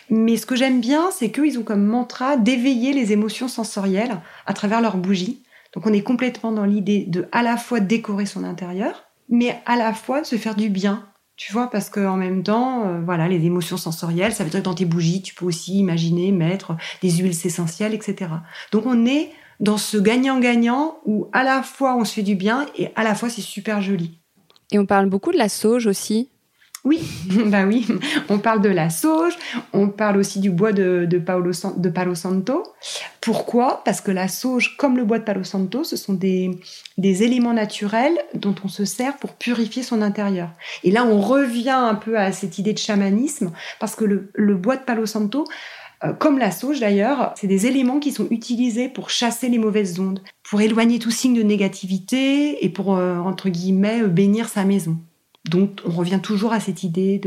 Mais 0.10 0.38
ce 0.38 0.46
que 0.46 0.56
j'aime 0.56 0.80
bien, 0.80 1.10
c'est 1.12 1.32
qu'ils 1.32 1.58
ont 1.58 1.64
comme 1.64 1.84
mantra 1.84 2.38
d'éveiller 2.38 2.94
les 2.94 3.12
émotions 3.12 3.48
sensorielles 3.48 4.22
à 4.46 4.54
travers 4.54 4.82
leurs 4.82 4.98
bougies. 4.98 5.42
Donc 5.74 5.86
on 5.86 5.94
est 5.94 6.02
complètement 6.02 6.52
dans 6.52 6.66
l'idée 6.66 7.06
de 7.08 7.28
à 7.32 7.44
la 7.44 7.58
fois 7.58 7.80
décorer 7.80 8.26
son 8.26 8.44
intérieur, 8.44 9.06
mais 9.30 9.60
à 9.66 9.76
la 9.76 9.94
fois 9.94 10.24
se 10.24 10.36
faire 10.36 10.56
du 10.56 10.70
bien. 10.70 11.06
Tu 11.36 11.54
vois, 11.54 11.70
parce 11.70 11.90
qu'en 11.90 12.18
même 12.18 12.44
temps, 12.44 12.86
euh, 12.86 13.02
voilà, 13.04 13.28
les 13.30 13.46
émotions 13.46 13.78
sensorielles, 13.78 14.34
ça 14.34 14.44
veut 14.44 14.50
dire 14.50 14.60
que 14.60 14.66
dans 14.66 14.74
tes 14.74 14.86
bougies, 14.86 15.22
tu 15.22 15.34
peux 15.34 15.46
aussi 15.46 15.78
imaginer 15.78 16.32
mettre 16.32 16.76
des 17.02 17.12
huiles 17.12 17.38
essentielles, 17.46 17.94
etc. 17.94 18.32
Donc 18.72 18.86
on 18.86 19.06
est 19.06 19.32
dans 19.60 19.78
ce 19.78 19.98
gagnant-gagnant 19.98 20.98
où 21.06 21.28
à 21.32 21.44
la 21.44 21.64
fois 21.64 21.96
on 21.96 22.04
se 22.04 22.14
fait 22.14 22.24
du 22.24 22.36
bien 22.36 22.66
et 22.78 22.90
à 22.96 23.04
la 23.04 23.16
fois 23.16 23.30
c'est 23.30 23.42
super 23.42 23.82
joli. 23.82 24.19
Et 24.72 24.80
on 24.80 24.86
parle 24.86 25.08
beaucoup 25.08 25.32
de 25.32 25.38
la 25.38 25.50
sauge 25.50 25.88
aussi. 25.88 26.30
Oui, 26.86 27.02
bah 27.48 27.66
oui, 27.66 27.86
on 28.30 28.40
parle 28.40 28.62
de 28.62 28.70
la 28.70 28.90
sauge, 28.90 29.34
on 29.74 29.90
parle 29.90 30.16
aussi 30.18 30.40
du 30.40 30.50
bois 30.50 30.72
de, 30.72 31.06
de, 31.10 31.18
Palo 31.20 32.16
Santo. 32.16 32.64
Pourquoi? 33.20 33.82
Parce 33.84 34.00
que 34.00 34.12
la 34.12 34.30
sauge, 34.30 34.78
comme 34.78 34.96
le 34.96 35.04
bois 35.04 35.20
de 35.20 35.26
Palo 35.26 35.44
Santo, 35.44 35.84
ce 35.84 35.98
sont 35.98 36.14
des, 36.14 36.58
des 36.98 37.24
éléments 37.24 37.54
naturels 37.54 38.18
dont 38.34 38.56
on 38.64 38.70
se 38.70 38.86
sert 38.86 39.18
pour 39.18 39.34
purifier 39.34 39.84
son 39.84 40.02
intérieur. 40.02 40.52
Et 40.86 40.92
là, 40.92 41.04
on 41.04 41.20
revient 41.20 41.70
un 41.70 41.96
peu 41.96 42.18
à 42.18 42.32
cette 42.32 42.58
idée 42.60 42.74
de 42.74 42.80
chamanisme, 42.80 43.52
parce 43.82 43.96
que 43.96 44.06
le, 44.06 44.32
le 44.34 44.56
bois 44.56 44.78
de 44.78 44.84
Palo 44.84 45.06
Santo, 45.06 45.46
comme 46.20 46.38
la 46.38 46.52
sauge 46.52 46.80
d'ailleurs, 46.80 47.34
c'est 47.36 47.48
des 47.48 47.66
éléments 47.66 48.00
qui 48.00 48.12
sont 48.12 48.28
utilisés 48.30 48.88
pour 48.90 49.10
chasser 49.10 49.50
les 49.50 49.58
mauvaises 49.58 50.00
ondes, 50.00 50.22
pour 50.50 50.62
éloigner 50.62 51.00
tout 51.00 51.12
signe 51.12 51.36
de 51.36 51.44
négativité 51.44 52.64
et 52.64 52.70
pour, 52.70 52.96
euh, 52.96 53.18
entre 53.18 53.50
guillemets, 53.50 54.04
bénir 54.08 54.48
sa 54.48 54.64
maison. 54.64 54.98
Donc, 55.50 55.82
on 55.86 55.92
revient 55.92 56.20
toujours 56.22 56.54
à 56.54 56.60
cette 56.60 56.84
idée 56.84 57.20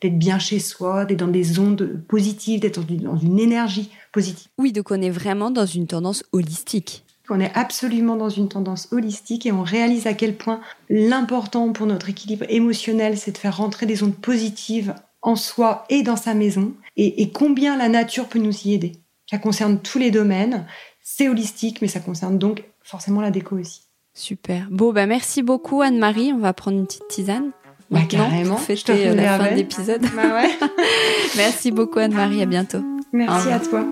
d'être 0.00 0.18
bien 0.18 0.38
chez 0.38 0.58
soi, 0.58 1.04
d'être 1.04 1.20
dans 1.20 1.28
des 1.28 1.58
ondes 1.58 2.02
positives, 2.08 2.60
d'être 2.60 2.80
dans 2.84 3.16
une 3.16 3.38
énergie 3.38 3.90
positive. 4.12 4.48
Oui, 4.58 4.72
donc 4.72 4.90
on 4.90 5.00
est 5.00 5.10
vraiment 5.10 5.50
dans 5.50 5.66
une 5.66 5.86
tendance 5.86 6.24
holistique. 6.32 7.04
On 7.32 7.38
est 7.38 7.52
absolument 7.54 8.16
dans 8.16 8.28
une 8.28 8.48
tendance 8.48 8.88
holistique 8.90 9.46
et 9.46 9.52
on 9.52 9.62
réalise 9.62 10.08
à 10.08 10.14
quel 10.14 10.36
point 10.36 10.60
l'important 10.88 11.72
pour 11.72 11.86
notre 11.86 12.08
équilibre 12.08 12.44
émotionnel, 12.48 13.16
c'est 13.16 13.30
de 13.30 13.38
faire 13.38 13.58
rentrer 13.58 13.86
des 13.86 14.02
ondes 14.02 14.16
positives 14.16 14.94
en 15.22 15.36
soi 15.36 15.84
et 15.90 16.02
dans 16.02 16.16
sa 16.16 16.34
maison 16.34 16.72
et, 17.00 17.22
et 17.22 17.30
combien 17.30 17.76
la 17.76 17.88
nature 17.88 18.26
peut 18.26 18.38
nous 18.38 18.54
y 18.66 18.74
aider? 18.74 18.92
Ça 19.28 19.38
concerne 19.38 19.80
tous 19.80 19.98
les 19.98 20.10
domaines, 20.10 20.66
c'est 21.02 21.28
holistique, 21.28 21.80
mais 21.80 21.88
ça 21.88 22.00
concerne 22.00 22.38
donc 22.38 22.64
forcément 22.82 23.20
la 23.20 23.30
déco 23.30 23.56
aussi. 23.56 23.82
Super. 24.12 24.66
Bon, 24.70 24.92
bah 24.92 25.06
merci 25.06 25.42
beaucoup 25.42 25.82
Anne-Marie. 25.82 26.32
On 26.34 26.38
va 26.38 26.52
prendre 26.52 26.78
une 26.78 26.86
petite 26.86 27.08
tisane. 27.08 27.52
Bah, 27.90 28.00
carrément. 28.08 28.56
Pour 28.56 28.64
fêter 28.64 29.08
euh, 29.08 29.14
la 29.14 29.38
fin 29.38 29.50
de 29.50 29.56
l'épisode. 29.56 30.02
Bah 30.14 30.34
ouais. 30.34 30.50
merci 31.36 31.70
beaucoup 31.70 31.98
Anne-Marie. 31.98 32.42
À 32.42 32.46
bientôt. 32.46 32.82
Merci 33.12 33.48
à 33.48 33.60
toi. 33.60 33.90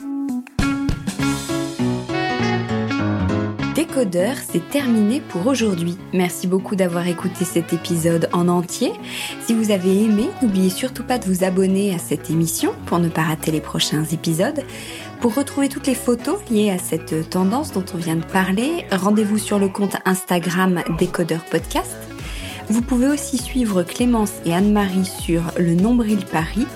C'est 4.00 4.70
terminé 4.70 5.20
pour 5.20 5.48
aujourd'hui. 5.48 5.96
Merci 6.12 6.46
beaucoup 6.46 6.76
d'avoir 6.76 7.08
écouté 7.08 7.44
cet 7.44 7.72
épisode 7.72 8.28
en 8.32 8.46
entier. 8.46 8.92
Si 9.44 9.54
vous 9.54 9.72
avez 9.72 10.04
aimé, 10.04 10.30
n'oubliez 10.40 10.70
surtout 10.70 11.02
pas 11.02 11.18
de 11.18 11.24
vous 11.24 11.42
abonner 11.42 11.92
à 11.92 11.98
cette 11.98 12.30
émission 12.30 12.74
pour 12.86 13.00
ne 13.00 13.08
pas 13.08 13.22
rater 13.22 13.50
les 13.50 13.60
prochains 13.60 14.04
épisodes. 14.04 14.62
Pour 15.20 15.34
retrouver 15.34 15.68
toutes 15.68 15.88
les 15.88 15.96
photos 15.96 16.38
liées 16.48 16.70
à 16.70 16.78
cette 16.78 17.28
tendance 17.28 17.72
dont 17.72 17.84
on 17.92 17.96
vient 17.96 18.14
de 18.14 18.24
parler, 18.24 18.84
rendez-vous 18.92 19.38
sur 19.38 19.58
le 19.58 19.68
compte 19.68 19.96
Instagram 20.04 20.84
Décodeur 20.96 21.44
Podcast. 21.46 21.96
Vous 22.68 22.82
pouvez 22.82 23.08
aussi 23.08 23.36
suivre 23.36 23.82
Clémence 23.82 24.34
et 24.44 24.54
Anne-Marie 24.54 25.06
sur 25.06 25.42
le 25.58 25.74
Nombril 25.74 26.24
Paris 26.24 26.68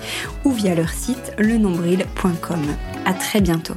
ou 0.43 0.51
via 0.51 0.75
leur 0.75 0.89
site 0.89 1.31
lenombril.com. 1.37 2.61
À 3.05 3.13
très 3.13 3.39
bientôt. 3.39 3.75